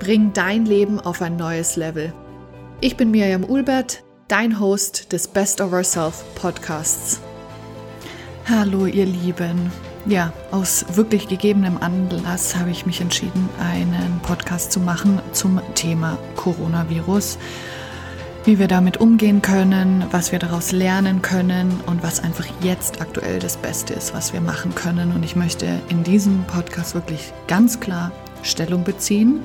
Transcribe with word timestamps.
Bring 0.00 0.32
dein 0.32 0.64
Leben 0.64 0.98
auf 0.98 1.20
ein 1.20 1.36
neues 1.36 1.76
Level. 1.76 2.14
Ich 2.80 2.96
bin 2.96 3.10
Miriam 3.10 3.44
Ulbert, 3.44 4.02
dein 4.28 4.58
Host 4.58 5.12
des 5.12 5.28
Best 5.28 5.60
of 5.60 5.74
Ourself 5.74 6.24
Podcasts. 6.36 7.20
Hallo 8.48 8.86
ihr 8.86 9.04
Lieben. 9.04 9.70
Ja, 10.06 10.32
aus 10.52 10.86
wirklich 10.94 11.28
gegebenem 11.28 11.76
Anlass 11.76 12.56
habe 12.56 12.70
ich 12.70 12.86
mich 12.86 13.02
entschieden, 13.02 13.50
einen 13.60 14.20
Podcast 14.22 14.72
zu 14.72 14.80
machen 14.80 15.20
zum 15.32 15.60
Thema 15.74 16.16
Coronavirus 16.34 17.38
wie 18.44 18.58
wir 18.58 18.68
damit 18.68 18.96
umgehen 18.96 19.42
können, 19.42 20.06
was 20.12 20.32
wir 20.32 20.38
daraus 20.38 20.72
lernen 20.72 21.20
können 21.20 21.78
und 21.84 22.02
was 22.02 22.24
einfach 22.24 22.46
jetzt 22.62 23.02
aktuell 23.02 23.38
das 23.38 23.58
Beste 23.58 23.92
ist, 23.92 24.14
was 24.14 24.32
wir 24.32 24.40
machen 24.40 24.74
können. 24.74 25.12
Und 25.12 25.24
ich 25.24 25.36
möchte 25.36 25.66
in 25.90 26.04
diesem 26.04 26.44
Podcast 26.44 26.94
wirklich 26.94 27.34
ganz 27.48 27.80
klar 27.80 28.12
Stellung 28.42 28.82
beziehen, 28.82 29.42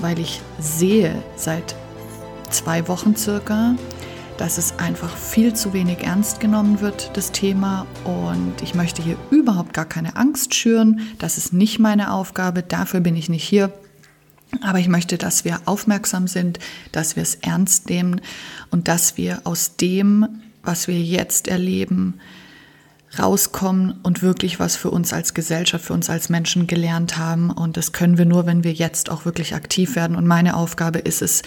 weil 0.00 0.18
ich 0.18 0.40
sehe 0.58 1.22
seit 1.36 1.74
zwei 2.50 2.86
Wochen 2.88 3.16
circa, 3.16 3.74
dass 4.36 4.58
es 4.58 4.78
einfach 4.78 5.16
viel 5.16 5.54
zu 5.54 5.72
wenig 5.72 6.02
ernst 6.02 6.40
genommen 6.40 6.80
wird, 6.80 7.16
das 7.16 7.32
Thema. 7.32 7.86
Und 8.04 8.54
ich 8.62 8.74
möchte 8.74 9.02
hier 9.02 9.16
überhaupt 9.30 9.72
gar 9.72 9.84
keine 9.84 10.16
Angst 10.16 10.54
schüren. 10.54 11.00
Das 11.18 11.38
ist 11.38 11.52
nicht 11.52 11.78
meine 11.78 12.12
Aufgabe. 12.12 12.62
Dafür 12.62 13.00
bin 13.00 13.16
ich 13.16 13.28
nicht 13.28 13.44
hier. 13.44 13.72
Aber 14.62 14.78
ich 14.78 14.88
möchte, 14.88 15.18
dass 15.18 15.44
wir 15.44 15.60
aufmerksam 15.64 16.28
sind, 16.28 16.58
dass 16.92 17.16
wir 17.16 17.22
es 17.22 17.36
ernst 17.36 17.88
nehmen 17.90 18.20
und 18.70 18.88
dass 18.88 19.16
wir 19.16 19.40
aus 19.44 19.76
dem, 19.76 20.26
was 20.62 20.86
wir 20.88 21.00
jetzt 21.00 21.48
erleben, 21.48 22.20
rauskommen 23.18 23.94
und 24.02 24.22
wirklich 24.22 24.60
was 24.60 24.76
für 24.76 24.90
uns 24.90 25.12
als 25.12 25.34
Gesellschaft, 25.34 25.84
für 25.84 25.92
uns 25.92 26.10
als 26.10 26.28
Menschen 26.28 26.66
gelernt 26.66 27.16
haben. 27.16 27.50
Und 27.50 27.76
das 27.76 27.92
können 27.92 28.18
wir 28.18 28.24
nur, 28.24 28.46
wenn 28.46 28.64
wir 28.64 28.72
jetzt 28.72 29.10
auch 29.10 29.24
wirklich 29.24 29.54
aktiv 29.54 29.96
werden. 29.96 30.16
Und 30.16 30.26
meine 30.26 30.56
Aufgabe 30.56 30.98
ist 30.98 31.22
es, 31.22 31.42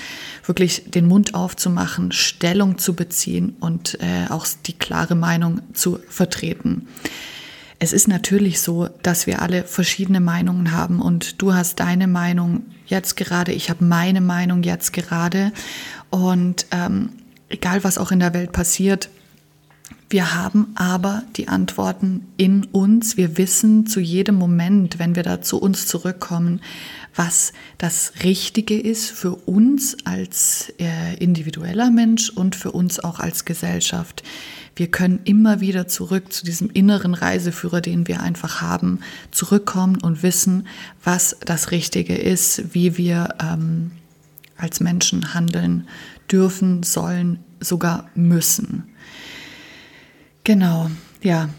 wirklich 0.46 0.90
den 0.90 1.08
Mund 1.08 1.34
aufzumachen, 1.34 2.12
Stellung 2.12 2.78
zu 2.78 2.94
beziehen 2.94 3.56
und 3.60 4.00
äh, 4.02 4.30
auch 4.30 4.46
die 4.66 4.74
klare 4.74 5.16
Meinung 5.16 5.62
zu 5.74 6.00
vertreten. 6.10 6.88
Es 7.80 7.94
ist 7.94 8.08
natürlich 8.08 8.62
so, 8.62 8.90
dass 9.04 9.28
wir 9.28 9.42
alle 9.42 9.64
verschiedene 9.64 10.20
Meinungen 10.20 10.72
haben 10.72 11.00
und 11.00 11.42
du 11.42 11.54
hast 11.54 11.80
deine 11.80 12.08
Meinung 12.08 12.64
jetzt 12.88 13.18
gerade, 13.18 13.52
ich 13.52 13.70
habe 13.70 13.84
meine 13.84 14.22
Meinung 14.22 14.64
jetzt 14.64 14.94
gerade 14.94 15.52
und 16.10 16.66
ähm, 16.72 17.10
egal 17.50 17.84
was 17.84 18.00
auch 18.00 18.12
in 18.12 18.20
der 18.20 18.34
Welt 18.34 18.52
passiert, 18.52 19.10
wir 20.10 20.34
haben 20.36 20.68
aber 20.76 21.24
die 21.36 21.50
Antworten 21.50 22.28
in 22.38 22.64
uns. 22.66 23.18
Wir 23.18 23.38
wissen 23.38 23.88
zu 23.88 24.00
jedem 24.00 24.36
Moment, 24.36 25.00
wenn 25.00 25.16
wir 25.16 25.24
da 25.24 25.42
zu 25.42 25.60
uns 25.60 25.86
zurückkommen, 25.86 26.62
was 27.14 27.52
das 27.78 28.14
Richtige 28.24 28.80
ist 28.80 29.10
für 29.12 29.36
uns 29.36 29.98
als 30.06 30.72
äh, 30.80 31.18
individueller 31.18 31.92
Mensch 31.92 32.30
und 32.30 32.56
für 32.56 32.72
uns 32.72 33.02
auch 33.02 33.20
als 33.20 33.44
Gesellschaft. 33.44 34.24
Wir 34.78 34.90
können 34.90 35.20
immer 35.26 35.60
wieder 35.60 35.88
zurück 35.88 36.32
zu 36.32 36.46
diesem 36.46 36.70
inneren 36.70 37.14
Reiseführer, 37.14 37.82
den 37.82 38.08
wir 38.08 38.22
einfach 38.22 38.62
haben, 38.62 39.00
zurückkommen 39.32 39.98
und 40.02 40.24
wissen, 40.24 40.68
was 41.04 41.36
das 41.44 41.72
Richtige 41.72 42.16
ist, 42.16 42.74
wie 42.74 42.96
wir 42.96 43.36
ähm, 43.42 43.92
als 44.56 44.80
Menschen 44.80 45.34
handeln 45.34 45.88
dürfen, 46.32 46.84
sollen, 46.84 47.40
sogar 47.60 48.10
müssen. 48.16 48.84
Genau, 50.48 50.90
ja. 51.22 51.50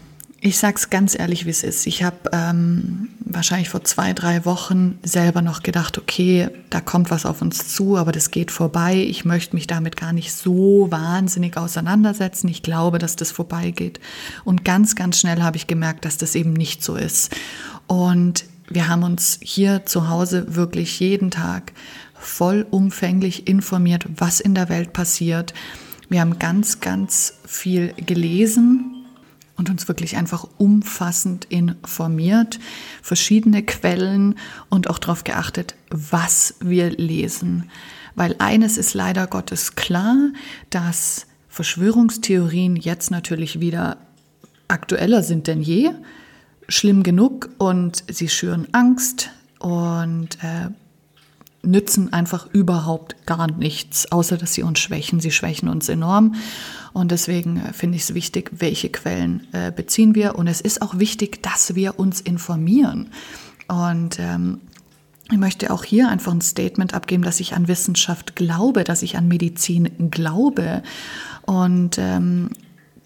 Ich 0.41 0.57
sag's 0.57 0.89
ganz 0.89 1.13
ehrlich, 1.13 1.45
wie 1.45 1.51
es 1.51 1.61
ist. 1.61 1.85
Ich 1.85 2.01
habe 2.01 2.17
ähm, 2.31 3.09
wahrscheinlich 3.19 3.69
vor 3.69 3.83
zwei, 3.83 4.13
drei 4.13 4.45
Wochen 4.45 4.97
selber 5.03 5.43
noch 5.43 5.61
gedacht, 5.61 5.99
okay, 5.99 6.49
da 6.71 6.81
kommt 6.81 7.11
was 7.11 7.27
auf 7.27 7.43
uns 7.43 7.67
zu, 7.67 7.97
aber 7.97 8.11
das 8.11 8.31
geht 8.31 8.49
vorbei. 8.49 8.95
Ich 8.95 9.25
möchte 9.25 9.55
mich 9.55 9.67
damit 9.67 9.95
gar 9.95 10.11
nicht 10.11 10.33
so 10.33 10.87
wahnsinnig 10.89 11.55
auseinandersetzen. 11.55 12.47
Ich 12.47 12.63
glaube, 12.63 12.97
dass 12.97 13.15
das 13.15 13.29
vorbeigeht. 13.29 13.99
Und 14.43 14.65
ganz, 14.65 14.95
ganz 14.95 15.19
schnell 15.19 15.43
habe 15.43 15.57
ich 15.57 15.67
gemerkt, 15.67 16.03
dass 16.03 16.17
das 16.17 16.33
eben 16.33 16.53
nicht 16.53 16.83
so 16.83 16.95
ist. 16.95 17.35
Und 17.85 18.45
wir 18.69 18.87
haben 18.87 19.03
uns 19.03 19.37
hier 19.43 19.85
zu 19.85 20.09
Hause 20.09 20.55
wirklich 20.55 20.99
jeden 20.99 21.29
Tag 21.29 21.73
vollumfänglich 22.15 23.47
informiert, 23.47 24.07
was 24.17 24.39
in 24.39 24.55
der 24.55 24.67
Welt 24.67 24.93
passiert 24.93 25.53
wir 26.09 26.21
haben 26.21 26.39
ganz, 26.39 26.79
ganz 26.79 27.35
viel 27.45 27.93
gelesen 27.93 29.05
und 29.57 29.69
uns 29.69 29.87
wirklich 29.87 30.17
einfach 30.17 30.47
umfassend 30.57 31.45
informiert, 31.45 32.59
verschiedene 33.01 33.63
Quellen 33.63 34.35
und 34.69 34.89
auch 34.89 34.99
darauf 34.99 35.23
geachtet, 35.23 35.75
was 35.89 36.55
wir 36.61 36.89
lesen. 36.91 37.69
Weil 38.15 38.35
eines 38.39 38.77
ist 38.77 38.93
leider 38.93 39.27
Gottes 39.27 39.75
klar, 39.75 40.15
dass 40.69 41.27
Verschwörungstheorien 41.49 42.75
jetzt 42.75 43.11
natürlich 43.11 43.59
wieder 43.59 43.97
aktueller 44.67 45.23
sind 45.23 45.47
denn 45.47 45.61
je, 45.61 45.91
schlimm 46.67 47.03
genug 47.03 47.49
und 47.57 48.03
sie 48.07 48.29
schüren 48.29 48.67
Angst 48.71 49.31
und 49.59 50.35
äh, 50.41 50.69
nützen 51.61 52.13
einfach 52.13 52.47
überhaupt 52.53 53.25
gar 53.25 53.51
nichts, 53.51 54.11
außer 54.11 54.37
dass 54.37 54.53
sie 54.53 54.63
uns 54.63 54.79
schwächen. 54.79 55.19
Sie 55.19 55.31
schwächen 55.31 55.69
uns 55.69 55.89
enorm. 55.89 56.35
Und 56.93 57.11
deswegen 57.11 57.57
äh, 57.57 57.73
finde 57.73 57.97
ich 57.97 58.03
es 58.03 58.13
wichtig, 58.13 58.51
welche 58.57 58.89
Quellen 58.89 59.47
äh, 59.51 59.71
beziehen 59.71 60.15
wir. 60.15 60.35
Und 60.35 60.47
es 60.47 60.61
ist 60.61 60.81
auch 60.81 60.99
wichtig, 60.99 61.43
dass 61.43 61.75
wir 61.75 61.99
uns 61.99 62.21
informieren. 62.21 63.09
Und 63.67 64.19
ähm, 64.19 64.61
ich 65.31 65.37
möchte 65.37 65.71
auch 65.71 65.83
hier 65.83 66.09
einfach 66.09 66.31
ein 66.31 66.41
Statement 66.41 66.93
abgeben, 66.93 67.23
dass 67.23 67.39
ich 67.39 67.53
an 67.53 67.67
Wissenschaft 67.67 68.35
glaube, 68.35 68.83
dass 68.83 69.03
ich 69.03 69.17
an 69.17 69.27
Medizin 69.27 70.09
glaube. 70.09 70.81
Und 71.43 71.97
ähm, 71.99 72.49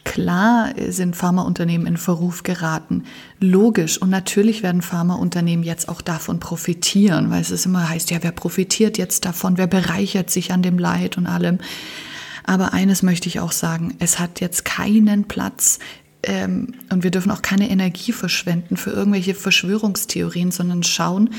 Klar 0.04 0.74
sind 0.90 1.16
Pharmaunternehmen 1.16 1.88
in 1.88 1.98
Verruf 1.98 2.44
geraten. 2.44 3.04
Logisch. 3.40 3.98
Und 4.02 4.10
natürlich 4.10 4.62
werden 4.62 4.82
Pharmaunternehmen 4.82 5.64
jetzt 5.64 5.88
auch 5.88 6.02
davon 6.02 6.40
profitieren, 6.40 7.30
weil 7.30 7.42
es 7.42 7.52
ist 7.52 7.66
immer 7.66 7.88
heißt, 7.88 8.12
ja, 8.12 8.20
wer 8.22 8.32
profitiert 8.32 8.98
jetzt 8.98 9.26
davon? 9.26 9.58
Wer 9.58 9.68
bereichert 9.68 10.30
sich 10.30 10.52
an 10.52 10.62
dem 10.62 10.78
Leid 10.78 11.18
und 11.18 11.26
allem? 11.26 11.60
Aber 12.44 12.74
eines 12.74 13.02
möchte 13.02 13.30
ich 13.30 13.40
auch 13.40 13.54
sagen, 13.54 13.96
es 14.00 14.20
hat 14.20 14.42
jetzt 14.42 14.66
keinen 14.66 15.26
Platz 15.26 15.80
ähm, 16.24 16.74
und 16.90 17.04
wir 17.04 17.12
dürfen 17.12 17.32
auch 17.32 17.42
keine 17.42 17.70
Energie 17.70 18.12
verschwenden 18.12 18.78
für 18.78 18.92
irgendwelche 18.92 19.36
Verschwörungstheorien, 19.36 20.52
sondern 20.52 20.84
schauen, 20.84 21.30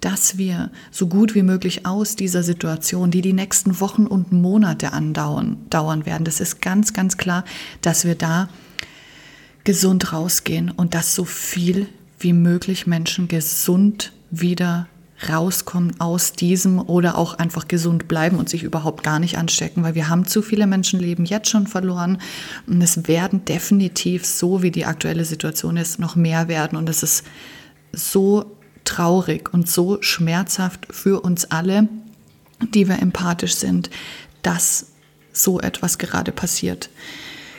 dass 0.00 0.38
wir 0.38 0.70
so 0.90 1.06
gut 1.06 1.34
wie 1.34 1.42
möglich 1.42 1.86
aus 1.86 2.16
dieser 2.16 2.42
Situation, 2.42 3.10
die 3.10 3.22
die 3.22 3.32
nächsten 3.32 3.80
Wochen 3.80 4.06
und 4.06 4.32
Monate 4.32 4.92
andauern 4.92 5.58
dauern 5.70 6.06
werden, 6.06 6.24
das 6.24 6.40
ist 6.40 6.60
ganz, 6.60 6.92
ganz 6.92 7.16
klar, 7.16 7.44
dass 7.82 8.04
wir 8.04 8.14
da 8.14 8.48
gesund 9.64 10.12
rausgehen 10.12 10.70
und 10.70 10.94
dass 10.94 11.14
so 11.14 11.24
viel 11.24 11.86
wie 12.18 12.32
möglich 12.32 12.86
Menschen 12.86 13.28
gesund 13.28 14.12
wieder 14.30 14.88
rauskommen 15.28 16.00
aus 16.00 16.32
diesem 16.32 16.78
oder 16.78 17.18
auch 17.18 17.34
einfach 17.34 17.68
gesund 17.68 18.08
bleiben 18.08 18.38
und 18.38 18.48
sich 18.48 18.62
überhaupt 18.62 19.02
gar 19.02 19.18
nicht 19.18 19.36
anstecken, 19.36 19.82
weil 19.82 19.94
wir 19.94 20.08
haben 20.08 20.26
zu 20.26 20.40
viele 20.40 20.66
Menschenleben 20.66 21.26
jetzt 21.26 21.50
schon 21.50 21.66
verloren. 21.66 22.18
Und 22.66 22.80
es 22.80 23.06
werden 23.06 23.44
definitiv, 23.44 24.24
so 24.24 24.62
wie 24.62 24.70
die 24.70 24.86
aktuelle 24.86 25.24
Situation 25.24 25.76
ist, 25.76 25.98
noch 25.98 26.16
mehr 26.16 26.48
werden. 26.48 26.78
Und 26.78 26.88
es 26.88 27.02
ist 27.02 27.24
so 27.92 28.56
traurig 28.84 29.52
und 29.52 29.68
so 29.68 30.00
schmerzhaft 30.02 30.86
für 30.90 31.20
uns 31.20 31.50
alle, 31.50 31.88
die 32.74 32.88
wir 32.88 33.00
empathisch 33.00 33.54
sind, 33.54 33.90
dass 34.42 34.86
so 35.32 35.60
etwas 35.60 35.98
gerade 35.98 36.32
passiert. 36.32 36.90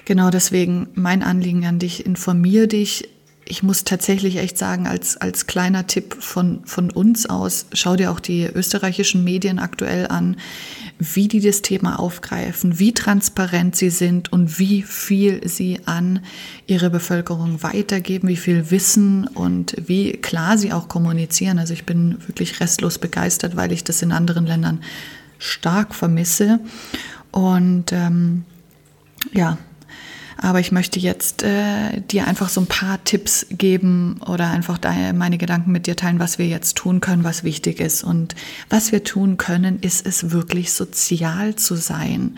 Genau 0.06 0.30
deswegen 0.30 0.90
mein 0.94 1.24
Anliegen 1.24 1.66
an 1.66 1.80
dich, 1.80 2.06
informier 2.06 2.68
dich, 2.68 3.10
ich 3.52 3.64
muss 3.64 3.84
tatsächlich 3.84 4.38
echt 4.38 4.58
sagen, 4.58 4.88
als, 4.88 5.18
als 5.18 5.46
kleiner 5.46 5.86
Tipp 5.86 6.16
von, 6.24 6.62
von 6.64 6.90
uns 6.90 7.26
aus, 7.26 7.66
schau 7.74 7.98
dir 7.98 8.10
auch 8.12 8.22
die 8.22 8.46
österreichischen 8.46 9.26
Medien 9.26 9.60
aktuell 9.60 10.08
an, 10.08 10.38
wie 11.00 11.28
die 11.28 11.42
das 11.42 11.62
Thema 11.62 12.00
aufgreifen, 12.00 12.80
wie 12.80 12.94
transparent 12.94 13.76
sie 13.76 13.90
sind 13.90 14.32
und 14.32 14.58
wie 14.58 14.84
viel 14.84 15.46
sie 15.50 15.82
an 15.86 16.22
ihre 16.66 16.90
Bevölkerung 16.90 17.62
weitergeben, 17.62 18.30
wie 18.30 18.38
viel 18.38 18.72
Wissen 18.72 19.28
und 19.28 19.76
wie 19.86 20.14
klar 20.14 20.58
sie 20.58 20.72
auch 20.72 20.88
kommunizieren. 20.88 21.60
Also 21.60 21.74
ich 21.74 21.86
bin 21.86 22.20
wirklich 22.28 22.62
restlos 22.62 23.00
begeistert, 23.00 23.58
weil 23.58 23.74
ich 23.74 23.84
das 23.84 24.02
in 24.02 24.14
anderen 24.14 24.46
Ländern 24.46 24.82
stark 25.40 25.94
vermisse. 25.94 26.62
Und 27.32 27.92
ähm, 27.92 28.46
ja, 29.34 29.58
aber 30.42 30.60
ich 30.60 30.72
möchte 30.72 31.00
jetzt 31.00 31.44
äh, 31.44 32.02
dir 32.02 32.28
einfach 32.28 32.50
so 32.50 32.62
ein 32.62 32.68
paar 32.68 33.04
Tipps 33.04 33.46
geben 33.52 34.20
oder 34.28 34.50
einfach 34.50 34.80
meine 35.14 35.38
Gedanken 35.38 35.72
mit 35.72 35.86
dir 35.86 35.96
teilen, 35.96 36.20
was 36.20 36.40
wir 36.40 36.48
jetzt 36.48 36.78
tun 36.78 37.00
können, 37.00 37.24
was 37.24 37.44
wichtig 37.44 37.80
ist. 37.80 38.04
Und 38.04 38.36
was 38.70 38.92
wir 38.92 39.04
tun 39.04 39.38
können, 39.38 39.80
ist 39.80 40.06
es 40.06 40.32
wirklich 40.32 40.74
sozial 40.74 41.56
zu 41.56 41.76
sein 41.76 42.38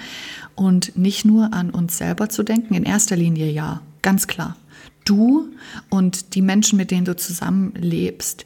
und 0.56 0.98
nicht 0.98 1.24
nur 1.24 1.54
an 1.54 1.70
uns 1.70 1.98
selber 1.98 2.28
zu 2.28 2.44
denken. 2.44 2.74
In 2.74 2.84
erster 2.84 3.16
Linie 3.16 3.50
ja, 3.50 3.82
ganz 4.02 4.28
klar. 4.28 4.58
Du 5.06 5.50
und 5.90 6.36
die 6.36 6.42
Menschen, 6.42 6.78
mit 6.78 6.92
denen 6.92 7.06
du 7.06 7.16
zusammenlebst, 7.16 8.44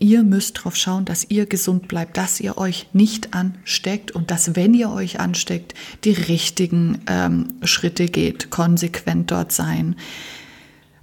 Ihr 0.00 0.22
müsst 0.22 0.56
darauf 0.56 0.76
schauen, 0.76 1.04
dass 1.04 1.26
ihr 1.28 1.44
gesund 1.44 1.86
bleibt, 1.86 2.16
dass 2.16 2.40
ihr 2.40 2.56
euch 2.56 2.88
nicht 2.94 3.34
ansteckt 3.34 4.12
und 4.12 4.30
dass, 4.30 4.56
wenn 4.56 4.72
ihr 4.72 4.90
euch 4.90 5.20
ansteckt, 5.20 5.74
die 6.04 6.12
richtigen 6.12 7.02
ähm, 7.06 7.48
Schritte 7.64 8.06
geht, 8.06 8.48
konsequent 8.48 9.30
dort 9.30 9.52
sein. 9.52 9.96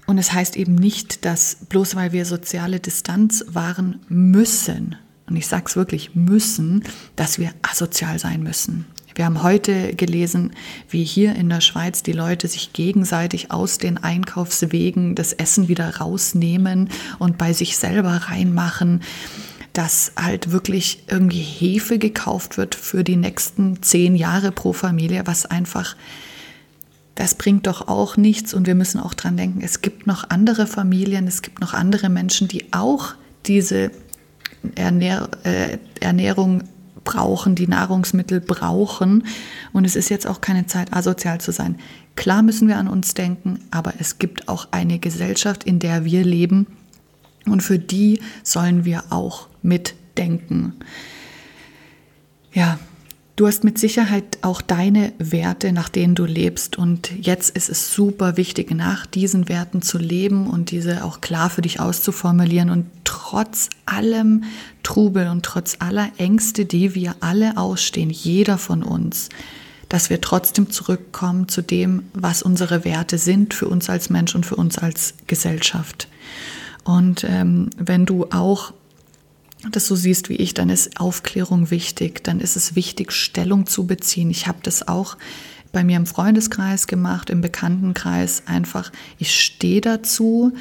Und 0.07 0.17
es 0.17 0.33
heißt 0.33 0.57
eben 0.57 0.73
nicht, 0.73 1.25
dass 1.25 1.57
bloß 1.69 1.95
weil 1.95 2.11
wir 2.11 2.25
soziale 2.25 2.79
Distanz 2.79 3.45
wahren 3.49 3.99
müssen, 4.09 4.95
und 5.27 5.35
ich 5.35 5.45
sage 5.45 5.65
es 5.67 5.75
wirklich 5.75 6.15
müssen, 6.15 6.83
dass 7.15 7.37
wir 7.37 7.51
asozial 7.61 8.17
sein 8.17 8.41
müssen. 8.41 8.85
Wir 9.17 9.25
haben 9.25 9.41
heute 9.41 9.95
gelesen, 9.95 10.51
wie 10.91 11.03
hier 11.03 11.35
in 11.35 11.49
der 11.49 11.59
Schweiz 11.59 12.03
die 12.03 12.11
Leute 12.11 12.47
sich 12.47 12.71
gegenseitig 12.73 13.49
aus 13.49 13.79
den 13.79 13.97
Einkaufswegen 13.97 15.15
das 15.15 15.33
Essen 15.33 15.67
wieder 15.67 15.97
rausnehmen 15.97 16.89
und 17.17 17.39
bei 17.39 17.51
sich 17.51 17.77
selber 17.77 18.11
reinmachen 18.11 19.01
dass 19.73 20.13
halt 20.19 20.51
wirklich 20.51 21.03
irgendwie 21.07 21.41
Hefe 21.41 21.99
gekauft 21.99 22.57
wird 22.57 22.73
für 22.73 23.03
die 23.03 23.15
nächsten 23.15 23.83
zehn 23.83 24.15
Jahre 24.15 24.51
pro 24.51 24.73
Familie, 24.73 25.21
was 25.25 25.45
einfach, 25.45 25.95
das 27.13 27.35
bringt 27.35 27.67
doch 27.67 27.87
auch 27.87 28.17
nichts. 28.17 28.55
Und 28.55 28.65
wir 28.65 28.73
müssen 28.73 28.99
auch 28.99 29.13
dran 29.13 29.37
denken, 29.37 29.61
es 29.61 29.81
gibt 29.83 30.07
noch 30.07 30.31
andere 30.31 30.65
Familien, 30.65 31.27
es 31.27 31.43
gibt 31.43 31.61
noch 31.61 31.75
andere 31.75 32.09
Menschen, 32.09 32.47
die 32.47 32.73
auch 32.73 33.13
diese 33.45 33.91
Ernähr 34.73 35.29
äh, 35.43 35.77
Ernährung 35.99 36.63
brauchen, 37.07 37.55
die 37.55 37.67
Nahrungsmittel 37.67 38.41
brauchen. 38.41 39.23
Und 39.71 39.85
es 39.85 39.95
ist 39.95 40.09
jetzt 40.09 40.27
auch 40.27 40.41
keine 40.41 40.67
Zeit, 40.67 40.93
asozial 40.93 41.39
zu 41.39 41.51
sein. 41.51 41.77
Klar 42.17 42.43
müssen 42.43 42.67
wir 42.67 42.77
an 42.77 42.89
uns 42.89 43.13
denken, 43.13 43.61
aber 43.71 43.93
es 43.99 44.19
gibt 44.19 44.49
auch 44.49 44.67
eine 44.71 44.99
Gesellschaft, 44.99 45.63
in 45.63 45.79
der 45.79 46.03
wir 46.03 46.23
leben. 46.25 46.67
Und 47.45 47.63
für 47.63 47.79
die 47.79 48.19
sollen 48.43 48.83
wir 48.83 49.05
auch 49.09 49.47
mitdenken. 49.61 50.73
Ja, 52.53 52.77
Du 53.37 53.45
hast 53.45 53.63
mit 53.63 53.77
Sicherheit 53.77 54.39
auch 54.41 54.63
deine 54.63 55.13
Werte, 55.19 55.71
nach 55.71 55.89
denen 55.89 56.15
du 56.15 56.25
lebst. 56.25 56.75
Und 56.75 57.11
jetzt 57.21 57.55
ist 57.55 57.69
es 57.69 57.93
super 57.93 58.35
wichtig, 58.35 58.71
nach 58.71 59.05
diesen 59.05 59.47
Werten 59.47 59.83
zu 59.83 59.99
leben 59.99 60.47
und 60.47 60.71
diese 60.71 61.03
auch 61.05 61.21
klar 61.21 61.51
für 61.51 61.61
dich 61.61 61.79
auszuformulieren. 61.79 62.71
Und 62.71 62.87
trotz 63.03 63.69
allem 63.85 64.45
Trubel 64.81 65.27
und 65.27 65.45
trotz 65.45 65.75
aller 65.77 66.09
Ängste, 66.17 66.65
die 66.65 66.95
wir 66.95 67.15
alle 67.19 67.57
ausstehen, 67.57 68.09
jeder 68.09 68.57
von 68.57 68.81
uns, 68.81 69.29
dass 69.87 70.09
wir 70.09 70.19
trotzdem 70.19 70.71
zurückkommen 70.71 71.47
zu 71.47 71.61
dem, 71.61 72.05
was 72.15 72.41
unsere 72.41 72.85
Werte 72.85 73.19
sind 73.19 73.53
für 73.53 73.67
uns 73.67 73.87
als 73.87 74.09
Mensch 74.09 74.33
und 74.33 74.47
für 74.47 74.55
uns 74.55 74.79
als 74.79 75.13
Gesellschaft. 75.27 76.07
Und 76.83 77.23
ähm, 77.23 77.69
wenn 77.77 78.07
du 78.07 78.25
auch 78.31 78.73
das 79.71 79.87
so 79.87 79.95
siehst 79.95 80.29
wie 80.29 80.35
ich, 80.35 80.53
dann 80.53 80.69
ist 80.69 80.99
Aufklärung 80.99 81.71
wichtig, 81.71 82.23
dann 82.23 82.39
ist 82.39 82.55
es 82.55 82.75
wichtig, 82.75 83.11
Stellung 83.11 83.65
zu 83.65 83.87
beziehen. 83.87 84.29
Ich 84.29 84.47
habe 84.47 84.59
das 84.63 84.87
auch 84.87 85.17
bei 85.71 85.83
mir 85.83 85.97
im 85.97 86.05
Freundeskreis 86.05 86.87
gemacht, 86.87 87.29
im 87.29 87.41
Bekanntenkreis. 87.41 88.43
Einfach, 88.45 88.91
ich 89.17 89.33
stehe 89.39 89.81
dazu, 89.81 90.53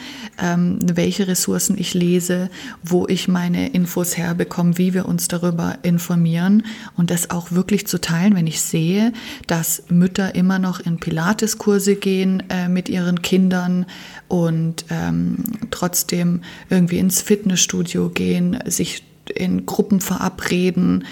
ähm, 0.42 0.78
welche 0.82 1.28
Ressourcen 1.28 1.76
ich 1.78 1.94
lese, 1.94 2.50
wo 2.82 3.06
ich 3.06 3.28
meine 3.28 3.68
Infos 3.68 4.16
herbekomme, 4.16 4.78
wie 4.78 4.94
wir 4.94 5.06
uns 5.06 5.28
darüber 5.28 5.78
informieren 5.82 6.64
und 6.96 7.10
das 7.10 7.30
auch 7.30 7.52
wirklich 7.52 7.86
zu 7.86 8.00
teilen, 8.00 8.34
wenn 8.34 8.46
ich 8.46 8.60
sehe, 8.60 9.12
dass 9.46 9.84
Mütter 9.88 10.34
immer 10.34 10.58
noch 10.58 10.80
in 10.80 10.98
Pilateskurse 10.98 11.96
gehen 11.96 12.42
äh, 12.48 12.68
mit 12.68 12.88
ihren 12.88 13.22
Kindern 13.22 13.86
und 14.28 14.84
ähm, 14.90 15.36
trotzdem 15.70 16.42
irgendwie 16.70 16.98
ins 16.98 17.22
Fitnessstudio 17.22 18.10
gehen, 18.10 18.58
sich 18.66 19.02
in 19.34 19.66
Gruppen 19.66 20.00
verabreden, 20.00 21.04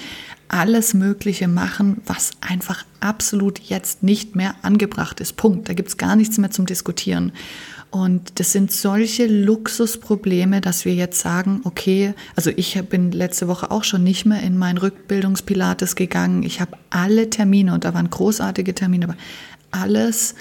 alles 0.49 0.95
Mögliche 0.95 1.49
machen, 1.49 2.01
was 2.07 2.33
einfach 2.41 2.85
absolut 3.01 3.59
jetzt 3.59 4.03
nicht 4.03 4.37
mehr 4.37 4.55
angebracht 4.63 5.21
ist. 5.21 5.37
Punkt. 5.37 5.69
Da 5.69 5.75
gibt 5.75 5.89
es 5.89 5.97
gar 5.97 6.17
nichts 6.17 6.39
mehr 6.39 6.51
zum 6.51 6.67
Diskutieren. 6.67 7.33
Und 7.91 8.41
das 8.41 8.51
sind 8.51 8.73
solche 8.73 9.27
Luxusprobleme, 9.27 10.61
dass 10.61 10.85
wir 10.85 10.95
jetzt 10.95 11.21
sagen, 11.21 11.61
okay, 11.63 12.15
also 12.35 12.51
ich 12.57 12.81
bin 12.89 13.13
letzte 13.13 13.47
Woche 13.47 13.71
auch 13.71 13.85
schon 13.85 14.03
nicht 14.03 14.27
mehr 14.27 14.43
in 14.43 14.59
mein 14.59 14.79
Rückbildungspilates 14.79 15.95
gegangen. 15.95 16.43
Ich 16.43 16.61
habe 16.61 16.77
alle 16.91 17.31
Termine 17.31 17.73
und 17.73 17.85
da 17.85 17.95
waren 17.95 18.11
großartige 18.11 18.75
Termine, 18.75 19.05
aber 19.05 19.17
alles 19.71 20.35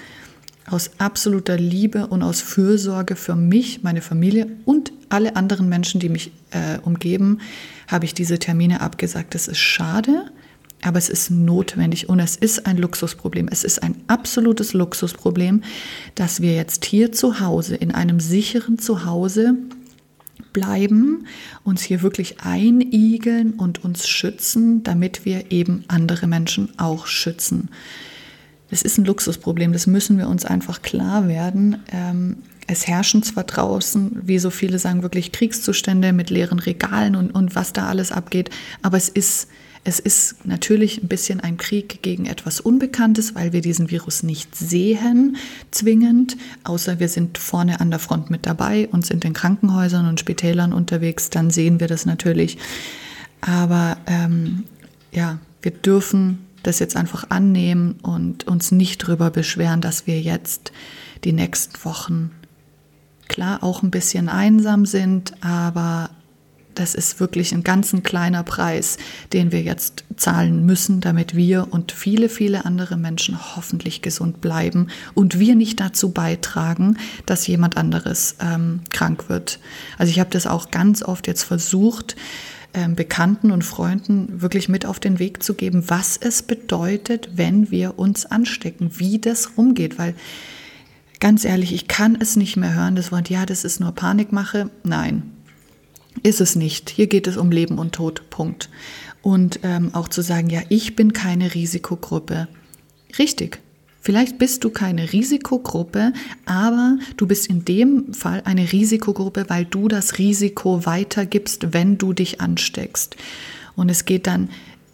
aus 0.68 0.90
absoluter 0.98 1.56
Liebe 1.56 2.06
und 2.06 2.22
aus 2.22 2.40
Fürsorge 2.40 3.16
für 3.16 3.36
mich, 3.36 3.82
meine 3.82 4.02
Familie 4.02 4.46
und 4.64 4.92
alle 5.08 5.36
anderen 5.36 5.68
Menschen, 5.68 6.00
die 6.00 6.08
mich 6.08 6.32
äh, 6.50 6.78
umgeben, 6.78 7.40
habe 7.88 8.04
ich 8.04 8.14
diese 8.14 8.38
Termine 8.38 8.80
abgesagt. 8.80 9.34
Das 9.34 9.46
ist 9.46 9.58
schade, 9.58 10.30
aber 10.82 10.98
es 10.98 11.08
ist 11.08 11.30
notwendig 11.30 12.08
und 12.08 12.18
es 12.18 12.36
ist 12.36 12.66
ein 12.66 12.78
Luxusproblem. 12.78 13.48
Es 13.48 13.64
ist 13.64 13.82
ein 13.82 13.96
absolutes 14.06 14.72
Luxusproblem, 14.72 15.62
dass 16.14 16.40
wir 16.40 16.54
jetzt 16.54 16.84
hier 16.84 17.12
zu 17.12 17.40
Hause, 17.40 17.76
in 17.76 17.90
einem 17.90 18.20
sicheren 18.20 18.78
Zuhause, 18.78 19.56
bleiben, 20.52 21.26
uns 21.64 21.82
hier 21.82 22.00
wirklich 22.00 22.40
einigeln 22.40 23.52
und 23.54 23.84
uns 23.84 24.08
schützen, 24.08 24.82
damit 24.82 25.24
wir 25.24 25.50
eben 25.50 25.84
andere 25.88 26.26
Menschen 26.26 26.78
auch 26.78 27.06
schützen. 27.06 27.68
Das 28.74 28.82
ist 28.82 28.98
ein 28.98 29.04
Luxusproblem, 29.04 29.72
das 29.72 29.86
müssen 29.86 30.18
wir 30.18 30.28
uns 30.28 30.44
einfach 30.44 30.82
klar 30.82 31.28
werden. 31.28 31.76
Ähm, 31.92 32.38
es 32.66 32.88
herrschen 32.88 33.22
zwar 33.22 33.44
draußen, 33.44 34.22
wie 34.24 34.40
so 34.40 34.50
viele 34.50 34.80
sagen, 34.80 35.04
wirklich 35.04 35.30
Kriegszustände 35.30 36.12
mit 36.12 36.28
leeren 36.28 36.58
Regalen 36.58 37.14
und, 37.14 37.30
und 37.30 37.54
was 37.54 37.72
da 37.72 37.86
alles 37.86 38.10
abgeht, 38.10 38.50
aber 38.82 38.96
es 38.96 39.08
ist, 39.08 39.46
es 39.84 40.00
ist 40.00 40.44
natürlich 40.44 41.00
ein 41.00 41.06
bisschen 41.06 41.38
ein 41.38 41.56
Krieg 41.56 42.02
gegen 42.02 42.26
etwas 42.26 42.58
Unbekanntes, 42.58 43.36
weil 43.36 43.52
wir 43.52 43.60
diesen 43.60 43.92
Virus 43.92 44.24
nicht 44.24 44.56
sehen, 44.56 45.36
zwingend, 45.70 46.36
außer 46.64 46.98
wir 46.98 47.08
sind 47.08 47.38
vorne 47.38 47.78
an 47.78 47.92
der 47.92 48.00
Front 48.00 48.28
mit 48.28 48.44
dabei 48.44 48.88
und 48.90 49.06
sind 49.06 49.24
in 49.24 49.34
Krankenhäusern 49.34 50.08
und 50.08 50.18
Spitälern 50.18 50.72
unterwegs, 50.72 51.30
dann 51.30 51.52
sehen 51.52 51.78
wir 51.78 51.86
das 51.86 52.06
natürlich. 52.06 52.58
Aber 53.40 53.98
ähm, 54.08 54.64
ja, 55.12 55.38
wir 55.62 55.70
dürfen 55.70 56.40
das 56.66 56.78
jetzt 56.78 56.96
einfach 56.96 57.30
annehmen 57.30 57.96
und 58.02 58.46
uns 58.46 58.72
nicht 58.72 59.02
darüber 59.02 59.30
beschweren, 59.30 59.80
dass 59.80 60.06
wir 60.06 60.20
jetzt 60.20 60.72
die 61.22 61.32
nächsten 61.32 61.82
Wochen 61.84 62.30
klar 63.28 63.62
auch 63.62 63.82
ein 63.82 63.90
bisschen 63.90 64.28
einsam 64.28 64.84
sind, 64.86 65.32
aber 65.42 66.10
das 66.74 66.94
ist 66.94 67.20
wirklich 67.20 67.52
ein 67.52 67.62
ganz 67.62 67.92
ein 67.92 68.02
kleiner 68.02 68.42
Preis, 68.42 68.96
den 69.32 69.52
wir 69.52 69.62
jetzt 69.62 70.04
zahlen 70.16 70.66
müssen, 70.66 71.00
damit 71.00 71.36
wir 71.36 71.68
und 71.70 71.92
viele, 71.92 72.28
viele 72.28 72.64
andere 72.64 72.96
Menschen 72.96 73.56
hoffentlich 73.56 74.02
gesund 74.02 74.40
bleiben 74.40 74.88
und 75.14 75.38
wir 75.38 75.54
nicht 75.54 75.80
dazu 75.80 76.10
beitragen, 76.10 76.98
dass 77.26 77.46
jemand 77.46 77.76
anderes 77.76 78.36
ähm, 78.40 78.80
krank 78.90 79.28
wird. 79.28 79.60
Also 79.98 80.10
ich 80.10 80.20
habe 80.20 80.30
das 80.30 80.46
auch 80.46 80.70
ganz 80.70 81.02
oft 81.02 81.26
jetzt 81.26 81.44
versucht, 81.44 82.16
Bekannten 82.96 83.50
und 83.50 83.62
Freunden 83.62 84.42
wirklich 84.42 84.68
mit 84.68 84.84
auf 84.84 84.98
den 84.98 85.18
Weg 85.18 85.42
zu 85.42 85.54
geben, 85.54 85.84
was 85.88 86.16
es 86.16 86.42
bedeutet, 86.42 87.30
wenn 87.34 87.70
wir 87.70 87.98
uns 87.98 88.26
anstecken, 88.26 88.90
wie 88.98 89.18
das 89.18 89.56
rumgeht, 89.56 89.98
weil 89.98 90.14
ganz 91.20 91.44
ehrlich, 91.44 91.72
ich 91.72 91.88
kann 91.88 92.18
es 92.20 92.36
nicht 92.36 92.56
mehr 92.56 92.74
hören, 92.74 92.96
das 92.96 93.12
Wort, 93.12 93.30
ja, 93.30 93.46
das 93.46 93.64
ist 93.64 93.80
nur 93.80 93.92
Panikmache. 93.92 94.70
Nein, 94.82 95.22
ist 96.22 96.40
es 96.40 96.56
nicht. 96.56 96.90
Hier 96.90 97.06
geht 97.06 97.26
es 97.26 97.36
um 97.36 97.50
Leben 97.50 97.78
und 97.78 97.94
Tod, 97.94 98.28
Punkt. 98.28 98.68
Und 99.22 99.60
ähm, 99.62 99.94
auch 99.94 100.08
zu 100.08 100.20
sagen, 100.20 100.50
ja, 100.50 100.60
ich 100.68 100.96
bin 100.96 101.12
keine 101.12 101.54
Risikogruppe. 101.54 102.48
Richtig, 103.18 103.60
Vielleicht 104.04 104.36
bist 104.36 104.62
du 104.64 104.68
keine 104.68 105.14
Risikogruppe, 105.14 106.12
aber 106.44 106.98
du 107.16 107.26
bist 107.26 107.46
in 107.46 107.64
dem 107.64 108.12
Fall 108.12 108.42
eine 108.44 108.70
Risikogruppe, 108.70 109.46
weil 109.48 109.64
du 109.64 109.88
das 109.88 110.18
Risiko 110.18 110.84
weitergibst, 110.84 111.72
wenn 111.72 111.96
du 111.96 112.12
dich 112.12 112.38
ansteckst. 112.38 113.16
Und 113.74 113.90
es 113.90 114.04
geht 114.04 114.26
dann 114.26 114.50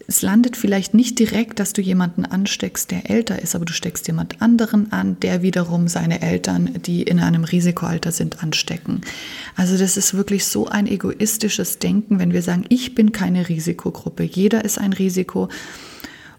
es 0.07 0.21
landet 0.21 0.57
vielleicht 0.57 0.93
nicht 0.93 1.19
direkt, 1.19 1.59
dass 1.59 1.71
du 1.71 1.81
jemanden 1.81 2.25
ansteckst, 2.25 2.91
der 2.91 3.09
älter 3.09 3.41
ist, 3.41 3.55
aber 3.55 3.63
du 3.63 3.71
steckst 3.71 4.07
jemand 4.07 4.41
anderen 4.41 4.91
an, 4.91 5.17
der 5.21 5.41
wiederum 5.41 5.87
seine 5.87 6.21
Eltern, 6.21 6.69
die 6.85 7.03
in 7.03 7.19
einem 7.19 7.45
Risikoalter 7.45 8.11
sind, 8.11 8.43
anstecken. 8.43 9.01
Also 9.55 9.77
das 9.77 9.95
ist 9.95 10.13
wirklich 10.13 10.45
so 10.45 10.67
ein 10.67 10.85
egoistisches 10.85 11.79
Denken, 11.79 12.19
wenn 12.19 12.33
wir 12.33 12.41
sagen, 12.41 12.65
ich 12.67 12.93
bin 12.93 13.13
keine 13.13 13.47
Risikogruppe, 13.47 14.23
jeder 14.23 14.65
ist 14.65 14.79
ein 14.79 14.91
Risiko. 14.91 15.47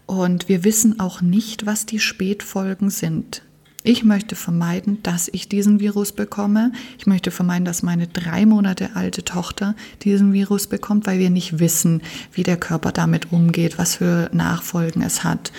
Und 0.05 0.49
wir 0.49 0.63
wissen 0.63 0.99
auch 0.99 1.21
nicht, 1.21 1.65
was 1.65 1.85
die 1.85 1.99
Spätfolgen 1.99 2.89
sind. 2.89 3.41
Ich 3.85 4.05
möchte 4.05 4.37
vermeiden, 4.37 5.03
dass 5.03 5.27
ich 5.27 5.49
diesen 5.49 5.81
Virus 5.81 6.13
bekomme. 6.13 6.71
Ich 6.97 7.05
möchte 7.05 7.31
vermeiden, 7.31 7.65
dass 7.65 7.83
meine 7.83 8.07
drei 8.07 8.45
Monate 8.45 8.95
alte 8.95 9.25
Tochter 9.25 9.75
diesen 10.03 10.31
Virus 10.31 10.67
bekommt, 10.67 11.05
weil 11.05 11.19
wir 11.19 11.29
nicht 11.29 11.59
wissen, 11.59 12.01
wie 12.31 12.43
der 12.43 12.55
Körper 12.55 12.93
damit 12.93 13.33
umgeht, 13.33 13.77
was 13.77 13.95
für 13.95 14.29
Nachfolgen 14.31 15.01
es 15.01 15.25
hat. 15.25 15.51